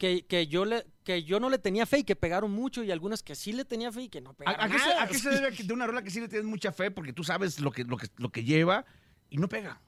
que, 0.00 0.24
que 0.24 0.46
yo 0.46 0.64
le, 0.64 0.86
que 1.04 1.24
yo 1.24 1.38
no 1.40 1.50
le 1.50 1.58
tenía 1.58 1.84
fe 1.84 1.98
y 1.98 2.04
que 2.04 2.16
pegaron 2.16 2.50
mucho, 2.50 2.82
y 2.82 2.90
algunas 2.90 3.22
que 3.22 3.34
sí 3.34 3.52
le 3.52 3.66
tenía 3.66 3.92
fe 3.92 4.04
y 4.04 4.08
que 4.08 4.22
no 4.22 4.30
¿A, 4.30 4.34
pegaron. 4.34 4.60
a 4.64 4.68
qué 4.72 4.78
se, 4.78 4.88
nada. 4.88 5.02
a 5.02 5.06
qué 5.06 5.18
se 5.18 5.28
debe 5.28 5.50
de 5.50 5.74
una 5.74 5.86
rola 5.86 6.02
que 6.02 6.10
sí 6.10 6.20
le 6.20 6.28
tienes 6.28 6.46
mucha 6.46 6.72
fe? 6.72 6.90
Porque 6.90 7.12
tú 7.12 7.22
sabes 7.22 7.60
lo 7.60 7.70
que, 7.70 7.84
lo 7.84 7.98
que, 7.98 8.08
lo 8.16 8.32
que 8.32 8.42
lleva 8.42 8.86
y 9.28 9.36
no 9.36 9.46
pega. 9.50 9.78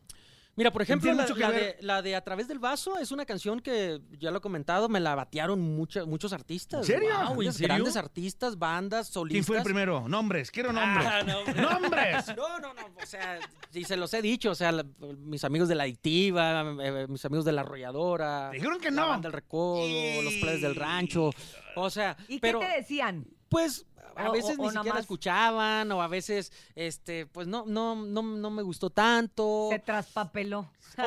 Mira, 0.55 0.71
por 0.71 0.83
ejemplo, 0.83 1.11
la, 1.15 1.27
la 1.27 1.51
de, 1.51 1.77
la 1.81 2.03
de 2.03 2.15
A 2.15 2.23
través 2.23 2.47
del 2.47 2.59
vaso 2.59 2.99
es 2.99 3.11
una 3.11 3.25
canción 3.25 3.61
que, 3.61 4.01
ya 4.19 4.31
lo 4.31 4.37
he 4.39 4.41
comentado, 4.43 4.87
me 4.91 5.01
la 5.01 5.15
batearon 5.15 5.59
mucha- 5.61 6.05
muchos 6.05 6.35
artistas. 6.35 6.81
¿En 6.81 6.87
serio? 6.95 7.09
Wow, 7.19 7.29
¿en 7.31 7.35
muchos 7.37 7.55
serio? 7.55 7.69
Grandes 7.69 7.97
artistas, 7.97 8.59
bandas, 8.59 9.09
solistas. 9.09 9.35
¿Quién 9.35 9.45
fue 9.45 9.57
el 9.57 9.63
primero? 9.63 10.07
Nombres, 10.09 10.51
quiero 10.51 10.71
nombres. 10.73 11.09
Ah, 11.11 11.23
no, 11.27 11.45
¡Nombres! 11.55 12.29
No, 12.37 12.59
no, 12.59 12.75
no, 12.75 12.83
o 13.03 13.07
sea, 13.07 13.39
y 13.73 13.85
se 13.85 13.97
los 13.97 14.13
he 14.13 14.21
dicho, 14.21 14.51
o 14.51 14.55
sea, 14.55 14.73
la- 14.73 14.85
mis 15.19 15.43
amigos 15.45 15.69
de 15.71 15.75
la 15.75 15.85
adictiva, 15.85 16.61
eh, 16.83 17.07
mis 17.09 17.25
amigos 17.25 17.47
de 17.47 17.53
la 17.53 17.63
arrolladora, 17.63 18.51
dijeron 18.51 18.79
que 18.79 18.91
la 18.91 19.03
no. 19.03 19.09
banda 19.09 19.29
del 19.29 19.33
recodo, 19.33 19.87
los 20.23 20.35
players 20.35 20.61
del 20.61 20.75
rancho, 20.77 21.31
o 21.77 21.89
sea, 21.89 22.15
¿Y 22.29 22.39
pero 22.41 22.61
qué 22.61 22.67
te 22.67 22.77
decían? 22.77 23.27
Pues 23.53 23.87
a 24.17 24.29
O- 24.29 24.33
veces 24.33 24.59
o- 24.59 24.63
ni 24.63 24.67
o 24.67 24.71
siquiera 24.71 24.83
nomás- 24.97 25.01
escuchaban 25.01 25.93
o 25.93 26.03
a 26.03 26.09
veces 26.09 26.53
este 26.75 27.27
pues 27.27 27.47
no 27.47 27.65
no 27.67 27.95
no 27.95 28.23
no 28.23 28.51
me 28.51 28.63
gustó 28.63 28.91
tanto. 28.91 29.69
Se 29.71 29.79
traspapeló. 29.79 30.69
Sí, 30.97 31.03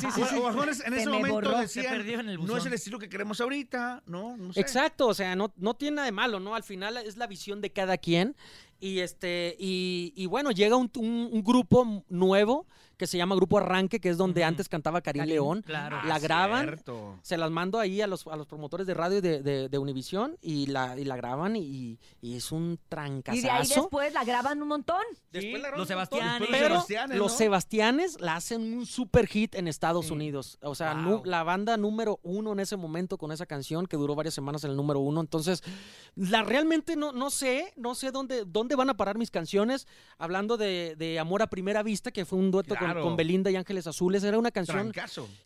sí, 0.00 0.06
sí, 0.14 0.22
sí. 0.30 0.36
En 0.36 0.74
Se 0.74 0.86
ese 0.88 1.06
me 1.06 1.12
momento 1.12 1.34
borró, 1.34 1.52
se 1.58 1.60
decían, 1.62 1.86
perdió 1.94 2.18
en 2.18 2.28
el 2.28 2.36
no 2.36 2.42
buzón". 2.42 2.58
es 2.58 2.66
el 2.66 2.72
estilo 2.72 2.98
que 2.98 3.08
queremos 3.08 3.40
ahorita, 3.40 4.02
¿no? 4.06 4.36
no 4.36 4.52
sé. 4.52 4.58
Exacto, 4.60 5.06
o 5.06 5.14
sea, 5.14 5.36
no, 5.36 5.52
no 5.56 5.74
tiene 5.74 5.94
nada 5.96 6.06
de 6.06 6.12
malo, 6.12 6.40
¿no? 6.40 6.56
Al 6.56 6.64
final 6.64 6.96
es 6.96 7.16
la 7.16 7.28
visión 7.28 7.60
de 7.60 7.70
cada 7.70 7.98
quien. 7.98 8.34
Y 8.80 8.98
este, 8.98 9.54
y, 9.58 10.12
y 10.16 10.26
bueno, 10.26 10.50
llega 10.50 10.74
un, 10.74 10.90
un- 10.96 11.28
un 11.32 11.44
grupo 11.44 12.04
nuevo 12.08 12.66
que 12.98 13.06
se 13.06 13.16
llama 13.16 13.34
Grupo 13.36 13.56
Arranque, 13.56 14.00
que 14.00 14.10
es 14.10 14.16
donde 14.18 14.44
antes 14.44 14.68
cantaba 14.68 15.00
Karim 15.00 15.20
Karim, 15.22 15.32
León. 15.34 15.62
claro. 15.62 15.98
La 16.04 16.16
Ah, 16.16 16.18
graban, 16.18 16.66
cierto. 16.66 17.18
se 17.22 17.38
las 17.38 17.50
mando 17.50 17.78
ahí 17.78 18.02
a 18.02 18.06
los, 18.06 18.26
a 18.26 18.36
los 18.36 18.46
promotores 18.46 18.86
de 18.86 18.92
radio 18.94 19.22
de, 19.22 19.40
de, 19.42 19.68
de 19.68 19.78
Univisión 19.78 20.36
y 20.42 20.66
la, 20.66 20.98
y 20.98 21.04
la 21.04 21.16
graban 21.16 21.56
y, 21.56 21.98
y 22.20 22.36
es 22.36 22.50
un 22.52 22.78
trancazazo. 22.88 23.38
Y 23.38 23.42
de 23.42 23.50
ahí 23.50 23.66
después 23.68 24.12
la 24.12 24.24
graban 24.24 24.60
un 24.60 24.68
montón. 24.68 25.00
Después 25.30 25.54
la 25.62 25.68
graban 25.68 25.78
Los 25.78 25.88
Sebastianes. 25.88 26.40
Los 26.40 26.48
Pero 26.50 26.68
Sebastianes, 26.68 27.18
los. 27.18 27.32
Sebastianes 27.32 28.20
la 28.20 28.36
hacen 28.36 28.60
un 28.72 28.84
super 28.86 29.26
hit 29.26 29.54
en 29.54 29.68
Estados 29.68 30.06
Sí. 30.06 30.12
Unidos. 30.12 30.58
O 30.62 30.74
sea, 30.74 30.94
Wow. 30.94 31.22
la 31.24 31.44
banda 31.44 31.76
número 31.76 32.18
uno 32.24 32.52
en 32.52 32.60
ese 32.60 32.76
momento 32.76 33.16
con 33.16 33.30
esa 33.30 33.46
canción 33.46 33.86
que 33.86 33.96
duró 33.96 34.14
varias 34.16 34.34
semanas 34.34 34.64
en 34.64 34.70
el 34.72 34.76
número 34.76 34.98
uno. 35.00 35.20
Entonces, 35.20 35.62
la 36.16 36.42
realmente 36.42 36.96
no, 36.96 37.12
no 37.12 37.30
sé, 37.30 37.72
no 37.76 37.94
sé 37.94 38.10
dónde, 38.10 38.44
dónde 38.44 38.74
van 38.74 38.90
a 38.90 38.96
parar 38.96 39.18
mis 39.18 39.30
canciones. 39.30 39.86
Hablando 40.18 40.56
de, 40.56 40.96
de 40.98 41.18
Amor 41.20 41.42
a 41.42 41.46
Primera 41.48 41.82
Vista, 41.84 42.10
que 42.10 42.24
fue 42.24 42.38
un 42.38 42.50
dueto 42.50 42.74
con- 42.74 42.87
Claro. 42.92 43.02
con, 43.04 43.16
Belinda 43.16 43.50
y 43.50 43.56
Ángeles 43.56 43.86
Azules. 43.86 44.22
Era 44.24 44.38
una 44.38 44.50
canción 44.50 44.92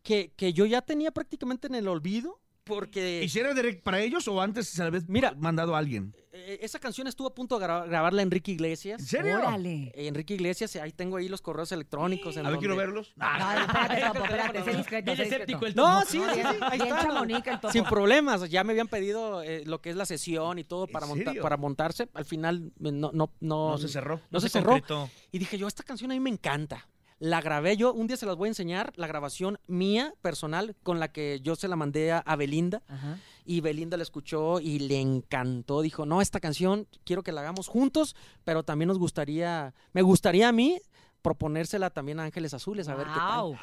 que, 0.02 0.32
que 0.36 0.52
yo 0.52 0.66
ya 0.66 0.82
tenía 0.82 1.10
prácticamente 1.10 1.66
en 1.66 1.74
el 1.74 1.88
olvido. 1.88 2.38
Porque 2.64 3.22
¿Y 3.24 3.28
si 3.28 3.40
era 3.40 3.52
direct 3.54 3.82
para 3.82 4.00
ellos 4.00 4.28
o 4.28 4.40
antes 4.40 4.68
se 4.68 4.80
la 4.82 4.86
habías 4.86 5.08
Mira. 5.08 5.34
mandado 5.36 5.74
a 5.74 5.78
alguien? 5.78 6.14
eh, 6.32 6.60
esa 6.62 6.78
canción 6.78 7.08
estuvo 7.08 7.26
a 7.26 7.34
punto 7.34 7.58
de 7.58 7.66
gra- 7.66 7.86
grabarla 7.88 8.22
Enrique 8.22 8.52
Iglesias. 8.52 9.00
¿En 9.00 9.06
serio? 9.06 9.34
Órale. 9.36 9.90
Eh, 9.96 10.06
Enrique 10.06 10.34
Iglesias, 10.34 10.76
ahí 10.76 10.92
tengo 10.92 11.16
ahí 11.16 11.28
los 11.28 11.42
correos 11.42 11.72
electrónicos. 11.72 12.36
en 12.36 12.46
A 12.46 12.50
ver, 12.50 12.60
quiero 12.60 12.74
donde- 12.76 12.86
verlos. 12.86 13.14
Discreto. 14.76 15.12
el 15.66 15.74
No, 15.74 16.02
sí, 16.02 16.18
sí, 16.34 16.40
sí, 16.40 16.58
ahí 16.62 16.78
Bien 16.78 16.94
está. 16.94 17.02
chamonica 17.02 17.52
el 17.54 17.60
topo. 17.60 17.72
Sin 17.72 17.84
problemas, 17.84 18.48
ya 18.48 18.64
me 18.64 18.72
habían 18.72 18.88
pedido 18.88 19.42
eh, 19.42 19.64
lo 19.66 19.80
que 19.80 19.90
es 19.90 19.96
la 19.96 20.06
sesión 20.06 20.58
y 20.58 20.64
todo 20.64 20.86
¿En 20.86 20.92
para, 20.92 21.06
monta- 21.06 21.34
para 21.42 21.56
montarse. 21.56 22.08
Al 22.14 22.24
final 22.24 22.72
eh, 22.82 22.92
no, 22.92 23.10
no, 23.12 23.32
no, 23.40 23.70
No 23.72 23.78
se 23.78 23.88
cerró. 23.88 24.20
no 24.30 24.40
se 24.40 24.48
se 24.48 24.52
cerró. 24.60 24.80
Y 25.30 25.38
dije 25.38 25.58
yo, 25.58 25.66
esta 25.68 25.82
canción 25.82 26.10
a 26.10 26.14
mí 26.14 26.20
me 26.20 26.30
encanta. 26.30 26.86
La 27.22 27.40
grabé 27.40 27.76
yo, 27.76 27.94
un 27.94 28.08
día 28.08 28.16
se 28.16 28.26
las 28.26 28.34
voy 28.34 28.48
a 28.48 28.50
enseñar, 28.50 28.92
la 28.96 29.06
grabación 29.06 29.60
mía, 29.68 30.12
personal, 30.22 30.74
con 30.82 30.98
la 30.98 31.12
que 31.12 31.38
yo 31.40 31.54
se 31.54 31.68
la 31.68 31.76
mandé 31.76 32.10
a, 32.10 32.36
Belinda. 32.36 32.82
Ajá. 32.88 33.16
Y 33.44 33.60
Belinda 33.60 33.96
la 33.96 34.02
escuchó 34.02 34.58
y 34.58 34.80
le 34.80 35.00
encantó. 35.00 35.82
Dijo, 35.82 36.04
no, 36.04 36.20
esta 36.20 36.40
canción 36.40 36.88
quiero 37.04 37.22
que 37.22 37.30
la 37.30 37.42
hagamos 37.42 37.68
juntos, 37.68 38.16
pero 38.42 38.64
también 38.64 38.88
nos 38.88 38.98
gustaría, 38.98 39.72
me 39.92 40.02
gustaría 40.02 40.48
a 40.48 40.52
mí 40.52 40.80
proponérsela 41.22 41.90
también 41.90 42.20
a 42.20 42.24
Ángeles 42.24 42.52
Azules, 42.52 42.88
a 42.88 42.94
ver 42.94 43.06
qué 43.06 43.12
tal. 43.14 43.40
Wow. 43.42 43.56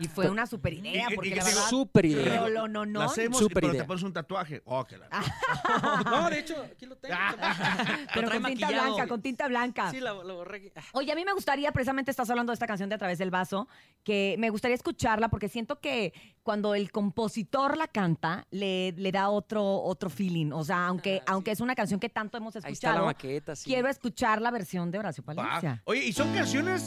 Y 0.00 0.06
fue 0.08 0.28
una 0.30 0.46
super 0.46 0.72
idea, 0.72 1.06
Y- 1.08 1.12
y- 1.12 1.16
porque 1.16 1.28
y 1.30 1.34
la 1.34 1.42
que 1.42 1.48
verdad. 1.48 1.68
Súper 1.68 2.04
idea. 2.06 2.40
Rolo, 2.40 2.68
no, 2.68 2.86
no. 2.86 3.00
La 3.00 3.06
hacemos, 3.06 3.38
Súper 3.38 3.54
pero 3.54 3.68
idea. 3.72 3.82
te 3.82 3.86
pones 3.88 4.02
un 4.02 4.12
tatuaje. 4.12 4.62
Oh, 4.66 4.84
que 4.84 4.98
la- 4.98 5.08
No, 6.04 6.30
de 6.30 6.38
hecho, 6.38 6.54
aquí 6.72 6.86
lo 6.86 6.96
tengo. 6.96 7.14
Pero 8.14 8.28
trae 8.28 8.40
con 8.40 8.50
tinta 8.50 8.66
maquillado. 8.66 8.94
blanca, 8.94 9.08
con 9.08 9.22
tinta 9.22 9.48
blanca. 9.48 9.90
Sí, 9.90 10.00
la, 10.00 10.12
borré. 10.12 10.58
aquí. 10.58 10.70
Ah, 10.76 10.82
Oye, 10.92 11.12
a 11.12 11.14
mí 11.14 11.24
me 11.24 11.32
gustaría, 11.32 11.72
precisamente 11.72 12.10
estás 12.10 12.28
hablando 12.30 12.50
de 12.52 12.54
esta 12.54 12.66
canción 12.66 12.88
de 12.88 12.94
A 12.94 12.98
través 12.98 13.18
del 13.18 13.30
vaso, 13.30 13.68
que 14.04 14.36
me 14.38 14.50
gustaría 14.50 14.74
escucharla 14.74 15.28
porque 15.28 15.48
siento 15.48 15.80
que 15.80 16.12
cuando 16.42 16.74
el 16.74 16.90
compositor 16.90 17.76
la 17.76 17.88
canta, 17.88 18.46
le, 18.50 18.92
le 18.92 19.12
da 19.12 19.28
otro, 19.30 19.64
otro 19.82 20.10
feeling. 20.10 20.52
O 20.52 20.62
sea, 20.64 20.86
aunque, 20.86 21.16
Ah, 21.22 21.24
sí. 21.26 21.32
aunque 21.32 21.50
es 21.52 21.60
una 21.60 21.74
canción 21.74 21.98
que 22.00 22.08
tanto 22.10 22.36
hemos 22.36 22.54
Ahí 22.56 22.58
está 22.58 22.68
la 22.68 22.72
escuchado, 22.72 23.06
maqueta, 23.06 23.56
sí. 23.56 23.64
quiero 23.64 23.88
escuchar 23.88 24.40
la 24.42 24.50
versión 24.50 24.90
de 24.90 24.98
Horacio 24.98 25.24
Va. 25.26 25.34
Palencia. 25.34 25.82
Oye, 25.84 26.04
y 26.04 26.12
son 26.12 26.32
canciones 26.34 26.81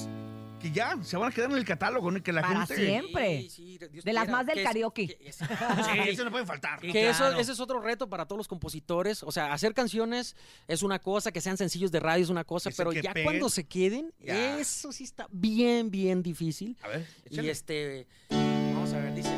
que 0.60 0.72
ya 0.72 0.98
se 1.04 1.16
van 1.16 1.32
a 1.32 1.36
quedar 1.36 1.52
en 1.52 1.58
el 1.58 1.66
catálogo, 1.66 2.10
¿no? 2.10 2.24
Que 2.24 2.32
la 2.34 2.42
Para 2.42 2.66
gente. 2.66 2.86
siempre. 2.86 3.42
Sí, 3.44 3.50
sí, 3.50 3.80
Dios 3.92 4.04
De 4.04 4.14
las 4.14 4.28
más 4.30 4.46
del 4.48 4.56
Que 4.56 4.62
es- 4.62 4.68
karaoke. 4.68 5.08
que 5.08 5.30
es- 5.30 5.36
Sí, 5.38 6.10
eso 6.10 6.24
no 6.25 6.32
puede 6.32 6.46
faltar. 6.46 6.80
Que 6.80 7.10
eso, 7.10 7.30
ese 7.38 7.52
es 7.52 7.60
otro 7.60 7.80
reto 7.82 8.10
para 8.10 8.25
todos 8.25 8.38
los 8.38 8.48
compositores. 8.48 9.22
O 9.22 9.32
sea, 9.32 9.54
hacer 9.54 9.74
canciones 9.75 10.36
es 10.68 10.82
una 10.82 10.98
cosa, 11.00 11.32
que 11.32 11.40
sean 11.42 11.58
sencillos 11.58 11.92
de 11.92 12.00
radio 12.00 12.24
es 12.24 12.30
una 12.32 12.46
cosa, 12.46 12.72
Que 12.72 12.75
pero 12.78 12.94
ya 12.94 13.14
cuando 13.24 13.50
se 13.50 13.66
queden, 13.68 14.12
Ya. 14.20 14.58
eso 14.60 14.92
sí 14.92 15.04
está 15.04 15.28
bien, 15.30 15.92
bien 15.92 16.24
difícil. 16.24 16.75
A 16.82 16.88
ver, 16.88 17.08
Y 17.30 17.48
este, 17.48 18.08
vamos 18.32 18.92
a 18.94 18.98
ver, 19.00 19.14
dice. 19.14 19.30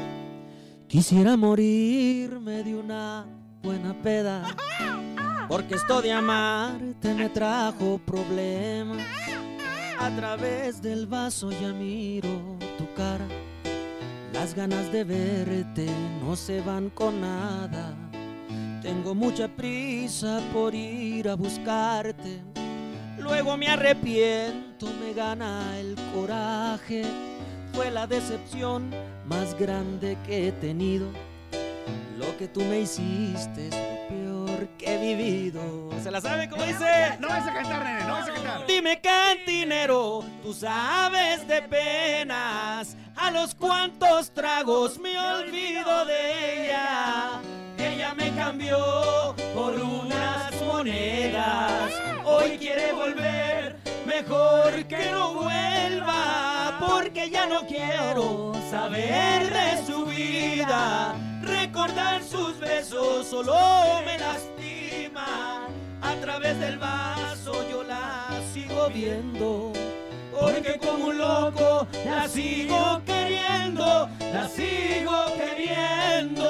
Quisiera 0.87 1.35
morirme 1.35 2.63
de 2.63 2.73
una 2.75 3.25
buena 3.61 3.93
peda, 4.01 4.47
porque 5.49 5.75
esto 5.75 6.01
de 6.01 6.13
amarte 6.13 7.13
me 7.13 7.27
trajo 7.27 7.99
problemas. 8.05 9.05
A 9.99 10.15
través 10.15 10.81
del 10.81 11.07
vaso 11.07 11.49
ya 11.51 11.73
miro 11.73 12.29
tu 12.77 12.85
cara, 12.93 13.27
las 14.31 14.53
ganas 14.53 14.91
de 14.91 15.03
verte 15.03 15.87
no 16.21 16.35
se 16.35 16.61
van 16.61 16.89
con 16.91 17.21
nada. 17.21 17.95
Tengo 18.81 19.15
mucha 19.15 19.47
prisa 19.47 20.39
por 20.53 20.75
ir 20.75 21.27
a 21.27 21.35
buscarte. 21.35 22.41
Luego 23.19 23.57
me 23.57 23.67
arrepiento, 23.67 24.87
me 25.01 25.13
gana 25.13 25.77
el 25.79 25.95
coraje. 26.13 27.03
Fue 27.73 27.89
la 27.91 28.07
decepción 28.07 28.91
más 29.25 29.57
grande 29.59 30.17
que 30.25 30.47
he 30.47 30.51
tenido. 30.51 31.07
Lo 32.17 32.37
que 32.37 32.47
tú 32.47 32.61
me 32.61 32.81
hiciste 32.81 33.69
que 34.77 34.93
he 34.93 35.15
vivido. 35.15 35.61
¿Se 36.01 36.11
la 36.11 36.21
sabe 36.21 36.49
cómo 36.49 36.63
dice? 36.63 37.17
No 37.19 37.27
vas 37.27 37.47
a 37.47 37.53
cantar, 37.53 37.83
nene, 37.83 38.03
no 38.05 38.13
vas 38.13 38.29
a 38.29 38.33
cantar. 38.33 38.67
Dime 38.67 38.99
cantinero, 39.01 40.23
tú 40.41 40.53
sabes 40.53 41.47
de 41.47 41.61
penas, 41.63 42.95
a 43.15 43.31
los 43.31 43.55
cuantos 43.55 44.31
tragos 44.31 44.99
me 44.99 45.17
olvido 45.17 46.05
de 46.05 46.65
ella. 46.65 47.41
Ella 47.77 48.13
me 48.15 48.31
cambió 48.35 49.35
por 49.53 49.73
unas 49.75 50.61
monedas, 50.65 51.91
hoy 52.25 52.57
quiere 52.57 52.91
volver, 52.93 53.77
mejor 54.05 54.85
que 54.85 55.11
no 55.11 55.33
vuelva, 55.33 56.77
porque 56.79 57.29
ya 57.29 57.45
no 57.45 57.65
quiero 57.67 58.53
saber 58.69 59.53
de 59.53 59.85
su 59.85 60.05
vida. 60.05 61.15
Recordar 61.77 62.23
sus 62.23 62.59
besos 62.59 63.27
solo 63.27 63.53
me 64.03 64.17
lastima. 64.17 65.67
A 66.01 66.15
través 66.15 66.59
del 66.59 66.79
vaso 66.79 67.69
yo 67.69 67.83
la 67.83 68.29
sigo 68.51 68.89
viendo. 68.89 69.73
Porque 70.31 70.79
como 70.79 71.05
un 71.09 71.19
loco 71.19 71.87
la 72.03 72.27
sigo 72.27 72.99
queriendo, 73.05 74.09
la 74.33 74.49
sigo 74.49 75.25
queriendo. 75.37 76.49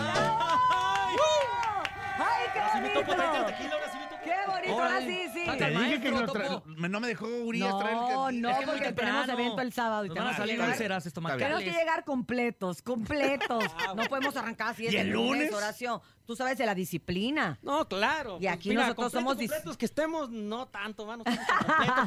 Ay, 0.00 1.16
¡Ay, 2.18 2.46
qué 2.54 2.80
me 2.80 2.88
topo, 2.94 3.14
bonito! 3.14 3.44
tequila, 3.44 3.74
ahora 3.74 3.92
sí 3.92 3.98
me 3.98 3.99
topo. 3.99 3.99
¡Qué 4.30 4.50
bonito! 4.50 4.82
Ahora 4.82 5.00
sí, 5.00 5.20
sí. 5.32 5.44
Te 5.58 5.64
el 5.66 5.78
dije 5.78 6.00
que 6.00 6.10
lo 6.10 6.26
tra- 6.26 6.62
no 6.64 7.00
me 7.00 7.08
dejó 7.08 7.26
Urias 7.26 7.76
traer 7.78 7.94
el 7.94 8.00
No, 8.00 8.26
que- 8.28 8.32
no, 8.34 8.50
Es 8.50 8.58
que 8.58 8.66
muy 8.66 8.74
porque 8.76 8.92
tenemos 8.92 9.28
evento 9.28 9.60
el 9.62 9.72
sábado 9.72 10.04
y 10.04 10.08
Nos 10.08 10.14
tenemos 10.14 10.32
van 10.32 10.34
a 10.34 10.36
que 10.36 10.42
salir 10.42 10.54
llegar. 10.56 10.68
úlceras 10.70 11.06
estomacales. 11.06 11.42
Tenemos 11.46 11.62
que 11.64 11.78
llegar 11.78 12.04
completos, 12.04 12.82
completos. 12.82 13.64
No 13.96 14.04
podemos 14.04 14.36
arrancar 14.36 14.68
así 14.68 14.84
¿Y 14.84 14.88
el 14.88 14.96
el 14.96 15.08
lunes, 15.10 15.40
lunes? 15.50 15.54
Horacio. 15.54 16.02
Tú 16.30 16.36
sabes 16.36 16.56
de 16.56 16.64
la 16.64 16.76
disciplina. 16.76 17.58
No, 17.60 17.88
claro. 17.88 18.38
Y 18.40 18.46
aquí 18.46 18.68
Mira, 18.68 18.82
nosotros 18.82 19.12
completos, 19.12 19.20
somos 19.20 19.36
completos 19.36 19.76
que 19.76 19.84
estemos, 19.84 20.30
no 20.30 20.68
tanto, 20.68 21.04
van, 21.04 21.24
completos, 21.24 21.44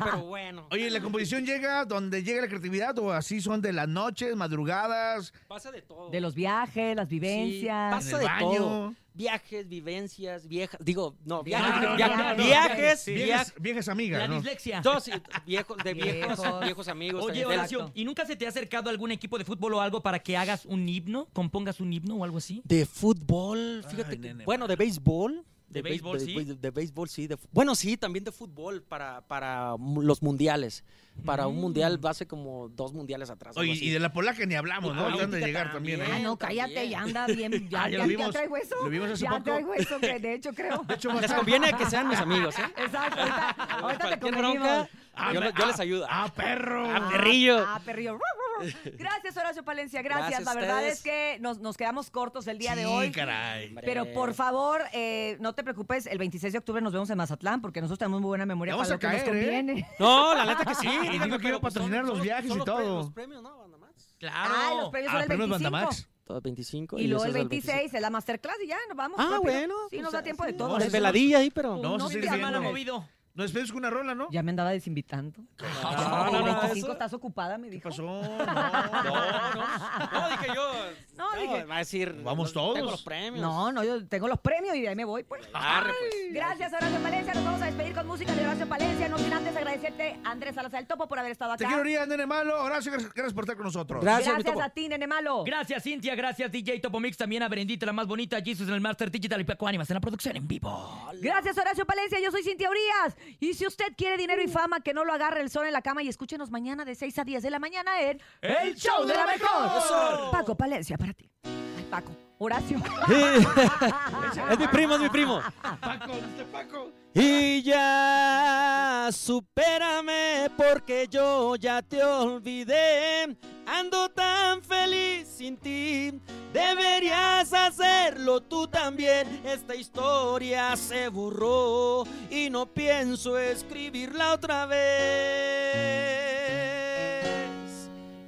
pero 0.01 0.21
bueno. 0.21 0.65
Oye, 0.71 0.89
¿la 0.89 1.01
composición 1.01 1.45
llega 1.45 1.83
donde 1.83 2.23
llega 2.23 2.41
la 2.41 2.47
creatividad 2.47 2.97
o 2.99 3.11
así 3.11 3.41
son 3.41 3.61
de 3.61 3.73
las 3.73 3.89
noches, 3.89 4.33
madrugadas? 4.37 5.33
Pasa 5.49 5.71
de 5.71 5.81
todo. 5.81 6.09
De 6.09 6.21
los 6.21 6.35
viajes, 6.35 6.95
las 6.95 7.09
Sí, 7.09 7.15
vivencias. 7.19 7.93
pasa 7.93 8.17
de 8.17 8.23
baño. 8.23 8.47
todo. 8.57 8.93
Viajes, 9.15 9.69
vivencias, 9.69 10.47
viejas. 10.47 10.79
Digo, 10.83 11.15
no, 11.23 11.43
Viajes, 11.43 11.69
viajes, 11.69 11.87
no, 11.91 11.95
via- 11.97 12.07
no, 12.07 12.17
no, 12.17 12.29
no, 12.31 12.35
viajes, 12.43 13.05
Viejas, 13.05 13.27
viajes. 13.27 13.53
viejas 13.61 13.87
amigas, 13.87 14.19
La 14.21 14.27
¿no? 14.27 14.35
dislexia. 14.37 14.81
Yo 14.81 14.99
sí, 14.99 15.11
viejos, 15.45 15.77
de 15.83 15.93
viejos, 15.93 16.39
Viejos. 16.41 16.59
viejos 16.63 16.87
amigos. 16.87 17.23
Oye, 17.23 17.45
Horacio, 17.45 17.91
¿y 17.93 18.05
nunca 18.05 18.25
se 18.25 18.35
te 18.35 18.47
ha 18.47 18.49
acercado 18.49 18.89
algún 18.89 19.11
equipo 19.11 19.37
de 19.37 19.45
fútbol 19.45 19.75
o 19.75 19.81
algo 19.81 20.01
para 20.01 20.17
que 20.17 20.35
hagas 20.35 20.65
un 20.65 20.89
himno? 20.89 21.27
¿Compongas 21.31 21.79
un 21.79 21.93
himno 21.93 22.15
o 22.15 22.23
algo 22.23 22.39
así? 22.39 22.63
De 22.65 22.87
fútbol, 22.87 23.85
fíjate. 23.87 24.12
Ay, 24.13 24.19
que- 24.37 24.43
bueno, 24.45 24.67
de 24.67 24.75
béisbol. 24.75 25.43
De 25.69 25.79
béis- 25.81 26.03
béisbol, 26.03 26.19
sí. 26.19 26.43
De, 26.43 26.55
de 26.55 26.69
béisbol, 26.69 27.09
sí. 27.09 27.25
de 27.25 27.35
bueno, 27.51 27.73
sí, 27.73 27.97
también 27.97 28.23
de 28.23 28.31
fútbol 28.31 28.83
para, 28.83 29.21
para 29.21 29.75
los 30.01 30.21
mundiales. 30.21 30.83
Para 31.25 31.47
un 31.47 31.57
Mm. 31.57 31.61
mundial, 31.61 31.99
hace 32.03 32.27
como 32.27 32.69
dos 32.69 32.93
mundiales 32.93 33.29
atrás. 33.31 33.55
Oye, 33.57 33.71
y 33.73 33.89
de 33.89 33.99
la 33.99 34.11
polaca 34.13 34.45
ni 34.45 34.53
hablamos, 34.55 34.93
¿no? 34.95 35.01
Ah, 35.01 35.07
Acaban 35.09 35.31
de 35.31 35.37
ahorita 35.37 35.47
llegar 35.47 35.71
también. 35.73 35.97
también. 35.99 36.17
Ah, 36.17 36.19
¿eh? 36.19 36.23
no, 36.23 36.37
cállate, 36.37 36.73
también. 36.75 36.91
ya 36.91 37.01
anda 37.01 37.27
bien. 37.27 37.51
Ya, 37.71 37.83
Ah, 37.83 37.89
ya 37.89 37.97
ya, 37.97 37.97
lo 37.97 38.03
ya 38.11 38.17
vimos- 38.17 38.31
trae 38.33 38.47
hueso. 38.47 38.75
lo 38.83 38.89
vimos 38.89 39.09
hace 39.11 39.23
ya 39.23 39.29
poco. 39.31 39.43
trae 39.43 39.63
hueso, 39.63 39.99
que 39.99 40.19
de 40.19 40.33
hecho 40.35 40.53
creo. 40.53 40.83
De 40.87 40.93
hecho, 40.95 41.11
Les 41.19 41.33
conviene 41.33 41.73
que 41.73 41.85
sean 41.87 42.07
mis 42.07 42.19
amigos, 42.19 42.57
¿eh? 42.59 42.63
Exacto, 42.77 43.19
ahorita, 43.21 43.49
ahorita 43.79 44.09
te 44.11 44.19
convenimos. 44.19 44.53
bronca, 44.59 44.89
Ah, 45.15 45.31
yo, 45.33 45.41
yo 45.41 45.65
les 45.67 45.79
ayudo. 45.79 46.07
¡Ah, 46.09 46.31
perro! 46.35 46.85
Ah, 46.87 47.09
perrillo. 47.11 47.59
Ah, 47.67 47.79
perrillo. 47.85 48.17
Gracias, 48.97 49.37
Horacio 49.37 49.63
Palencia. 49.63 50.01
Gracias. 50.01 50.29
Gracias 50.41 50.45
la 50.45 50.53
verdad 50.61 50.85
es 50.87 51.01
que 51.03 51.37
nos, 51.39 51.59
nos 51.59 51.77
quedamos 51.77 52.09
cortos 52.09 52.47
el 52.47 52.57
día 52.57 52.75
de 52.75 52.83
Sí, 52.83 52.87
hoy. 52.87 53.11
caray. 53.11 53.73
Pero 53.83 54.11
por 54.13 54.33
favor, 54.33 54.81
eh, 54.93 55.37
no 55.39 55.53
te 55.53 55.63
preocupes, 55.63 56.05
el 56.07 56.17
26 56.17 56.53
de 56.53 56.59
octubre 56.59 56.81
nos 56.81 56.93
vemos 56.93 57.09
en 57.09 57.17
Mazatlán 57.17 57.61
porque 57.61 57.81
nosotros 57.81 57.99
tenemos 57.99 58.21
muy 58.21 58.27
buena 58.29 58.45
memoria 58.45 58.75
Vamos 58.75 58.87
para 58.89 58.95
a 58.95 58.95
lo 58.95 58.99
que 58.99 59.07
nos 59.07 59.23
caer, 59.23 59.35
¿eh? 59.49 59.57
conviene. 59.61 59.87
No, 59.99 60.33
la 60.35 60.45
neta 60.45 60.65
que 60.65 60.75
sí. 60.75 60.87
Y 61.03 61.09
díganme, 61.09 61.19
que 61.19 61.25
iba 61.25 61.35
a 61.35 61.39
pero, 61.39 61.59
pues, 61.61 61.73
patrocinar 61.73 61.99
son- 62.01 62.07
los 62.09 62.17
son- 62.17 62.23
viajes 62.23 62.47
son 62.49 62.61
y 62.61 62.63
todo. 62.65 62.75
pre- 62.77 62.85
Los 62.87 63.11
premios, 63.11 63.41
¿no? 63.43 63.57
Banda 63.57 63.77
Max. 63.77 64.15
Claro. 64.19 64.53
Ah, 64.55 64.73
los 64.79 64.89
premios 64.89 65.09
Ah, 65.09 65.13
son 65.15 65.21
el 65.21 65.27
premios 65.27 65.49
25. 65.49 65.71
Bandamax. 65.71 66.09
Todo 66.25 66.39
25. 66.41 66.99
Y 66.99 67.07
luego 67.07 67.25
ese 67.25 67.31
el 67.31 67.35
es 67.43 67.49
26 67.49 67.93
es 67.93 68.01
la 68.01 68.09
masterclass 68.09 68.55
y 68.63 68.67
ya 68.67 68.77
nos 68.87 68.95
vamos. 68.97 69.19
Ah, 69.19 69.23
rápido. 69.23 69.41
bueno. 69.41 69.75
Sí, 69.89 69.97
pues, 69.97 70.01
nos 70.03 70.13
da 70.13 70.23
tiempo 70.23 70.45
de 70.45 70.51
sí. 70.51 70.57
todo. 70.57 70.69
No, 70.69 70.75
Eso 70.77 70.83
Desveladilla 70.85 71.39
ahí, 71.39 71.49
pero. 71.51 71.75
No, 71.77 71.97
no, 71.97 72.09
ya 72.09 72.21
Semana 72.21 72.37
viendo. 72.49 72.61
movido. 72.61 73.09
Nos 73.35 73.45
despedimos 73.47 73.71
con 73.71 73.79
una 73.79 73.89
rola, 73.89 74.13
¿no? 74.13 74.27
Ya 74.31 74.43
me 74.43 74.51
andaba 74.51 74.69
desinvitando. 74.69 75.41
Ah, 75.83 76.29
no, 76.31 76.39
no, 76.39 76.45
25 76.45 76.77
eso- 76.77 76.91
estás 76.91 77.13
ocupada, 77.13 77.57
me 77.57 77.67
¿Qué 77.67 77.75
dijo. 77.77 77.89
pasó? 77.89 78.03
No, 78.03 78.21
No, 78.37 78.45
no. 78.45 79.63
No, 80.11 80.29
dije 80.29 80.47
yo. 80.55 80.71
No, 81.17 81.31
dije- 81.41 81.65
Va 81.65 81.75
a 81.75 81.79
decir. 81.79 82.15
Vamos 82.23 82.53
todos. 82.53 82.75
Tengo 82.75 82.91
los 82.91 83.01
premios. 83.01 83.41
No, 83.41 83.71
no, 83.71 83.83
yo 83.83 84.05
tengo 84.07 84.27
los 84.27 84.39
premios 84.39 84.75
y 84.75 84.81
de 84.81 84.89
ahí 84.89 84.95
me 84.95 85.03
voy, 85.05 85.23
pues. 85.23 85.47
Arre, 85.51 85.93
pues. 85.99 86.33
Gracias, 86.33 86.73
Horacio 86.73 86.99
Palencia. 86.99 87.33
Nos 87.33 87.43
vamos 87.45 87.61
a 87.61 87.65
despedir 87.65 87.95
con 87.95 88.05
música 88.07 88.33
de 88.35 88.41
Horacio 88.43 88.69
Palencia. 88.69 89.09
No 89.09 89.17
sin 89.17 89.33
antes 89.33 89.55
agradecerte, 89.57 90.19
Andrés 90.23 90.53
Salazar 90.53 90.81
el 90.81 90.87
Topo, 90.87 91.07
por 91.07 91.17
haber 91.17 91.31
estado 91.31 91.55
Te 91.55 91.65
acá. 91.65 91.69
quiero, 91.73 91.81
Urias, 91.81 92.07
nene 92.07 92.27
malo. 92.27 92.61
Horacio, 92.63 92.91
gracias 92.91 93.33
por 93.33 93.45
estar 93.45 93.55
con 93.55 93.65
nosotros. 93.65 94.03
Gracias, 94.03 94.31
Gracias 94.43 94.59
a 94.63 94.69
ti, 94.69 94.87
nene 94.89 95.07
malo. 95.07 95.43
Gracias, 95.43 95.81
Cintia. 95.81 96.13
Gracias, 96.13 96.51
DJ 96.51 96.79
Topo 96.79 96.99
Mix. 96.99 97.17
También 97.17 97.41
a 97.41 97.49
Berendita, 97.49 97.87
la 97.87 97.93
más 97.93 98.05
bonita. 98.05 98.39
Jesus 98.43 98.67
en 98.67 98.75
el 98.75 98.81
Master 98.81 99.09
Digital 99.09 99.41
y 99.41 99.43
Paco 99.43 99.67
Ánimas 99.67 99.89
en 99.89 99.95
la 99.95 100.01
producción 100.01 100.35
en 100.35 100.47
vivo. 100.47 101.09
Gracias, 101.19 101.57
Horacio 101.57 101.83
Palencia. 101.85 102.19
Yo 102.23 102.29
soy 102.29 102.43
Cintia 102.43 102.69
Urias. 102.69 103.17
Y 103.39 103.53
si 103.53 103.65
usted 103.65 103.93
quiere 103.95 104.17
dinero 104.17 104.41
y 104.41 104.47
fama, 104.47 104.81
que 104.81 104.93
no 104.93 105.05
lo 105.05 105.13
agarre 105.13 105.41
el 105.41 105.49
sol 105.49 105.65
en 105.65 105.73
la 105.73 105.81
cama 105.81 106.03
y 106.03 106.09
escúchenos 106.09 106.51
mañana 106.51 106.85
de 106.85 106.95
6 106.95 107.19
a 107.19 107.23
10 107.23 107.43
de 107.43 107.49
la 107.49 107.59
mañana 107.59 108.01
en 108.01 108.21
El 108.41 108.75
Show 108.75 109.05
de 109.05 109.15
la 109.15 109.25
Mejor. 109.25 110.31
Paco 110.31 110.55
Palencia, 110.55 110.97
para 110.97 111.13
ti. 111.13 111.29
Ay, 111.43 111.85
Paco. 111.89 112.11
Horacio. 112.37 112.77
es 114.49 114.59
mi 114.59 114.67
primo, 114.67 114.95
es 114.95 115.01
mi 115.01 115.09
primo. 115.09 115.41
Paco, 115.79 116.13
este 116.13 116.43
Paco. 116.51 116.91
Y 117.13 117.61
ya 117.61 118.83
Ya 119.03 119.09
supérame 119.11 120.49
porque 120.55 121.07
yo 121.09 121.57
ya 121.57 121.81
te 121.81 122.01
olvidé. 122.01 123.35
Ando 123.65 124.07
tan 124.07 124.61
feliz 124.61 125.27
sin 125.27 125.57
ti. 125.57 126.21
Deberías 126.53 127.51
hacerlo 127.51 128.39
tú 128.39 128.65
también. 128.67 129.41
Esta 129.43 129.75
historia 129.75 130.73
se 130.77 131.09
borró 131.09 132.05
y 132.29 132.49
no 132.49 132.65
pienso 132.65 133.37
escribirla 133.37 134.35
otra 134.35 134.65
vez. 134.67 134.79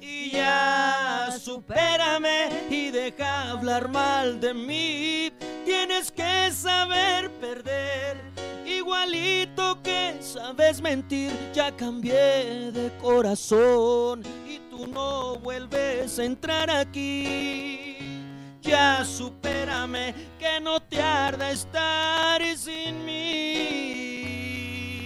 Y 0.02 0.30
ya 0.32 0.75
supérame 1.46 2.48
y 2.68 2.90
deja 2.90 3.52
hablar 3.52 3.88
mal 3.88 4.40
de 4.40 4.52
mí. 4.52 5.30
Tienes 5.64 6.10
que 6.10 6.50
saber 6.50 7.30
perder. 7.40 8.20
Igualito 8.66 9.80
que 9.80 10.16
sabes 10.20 10.80
mentir, 10.80 11.30
ya 11.54 11.70
cambié 11.70 12.72
de 12.72 12.90
corazón 13.00 14.24
y 14.44 14.58
tú 14.70 14.88
no 14.88 15.36
vuelves 15.36 16.18
a 16.18 16.24
entrar 16.24 16.68
aquí. 16.68 17.96
Ya 18.60 19.04
supérame 19.04 20.14
que 20.40 20.58
no 20.60 20.80
te 20.80 21.00
arda 21.00 21.52
estar 21.52 22.42
sin 22.56 23.04
mí. 23.04 25.04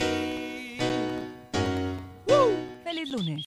Feliz 2.82 3.10
lunes. 3.10 3.38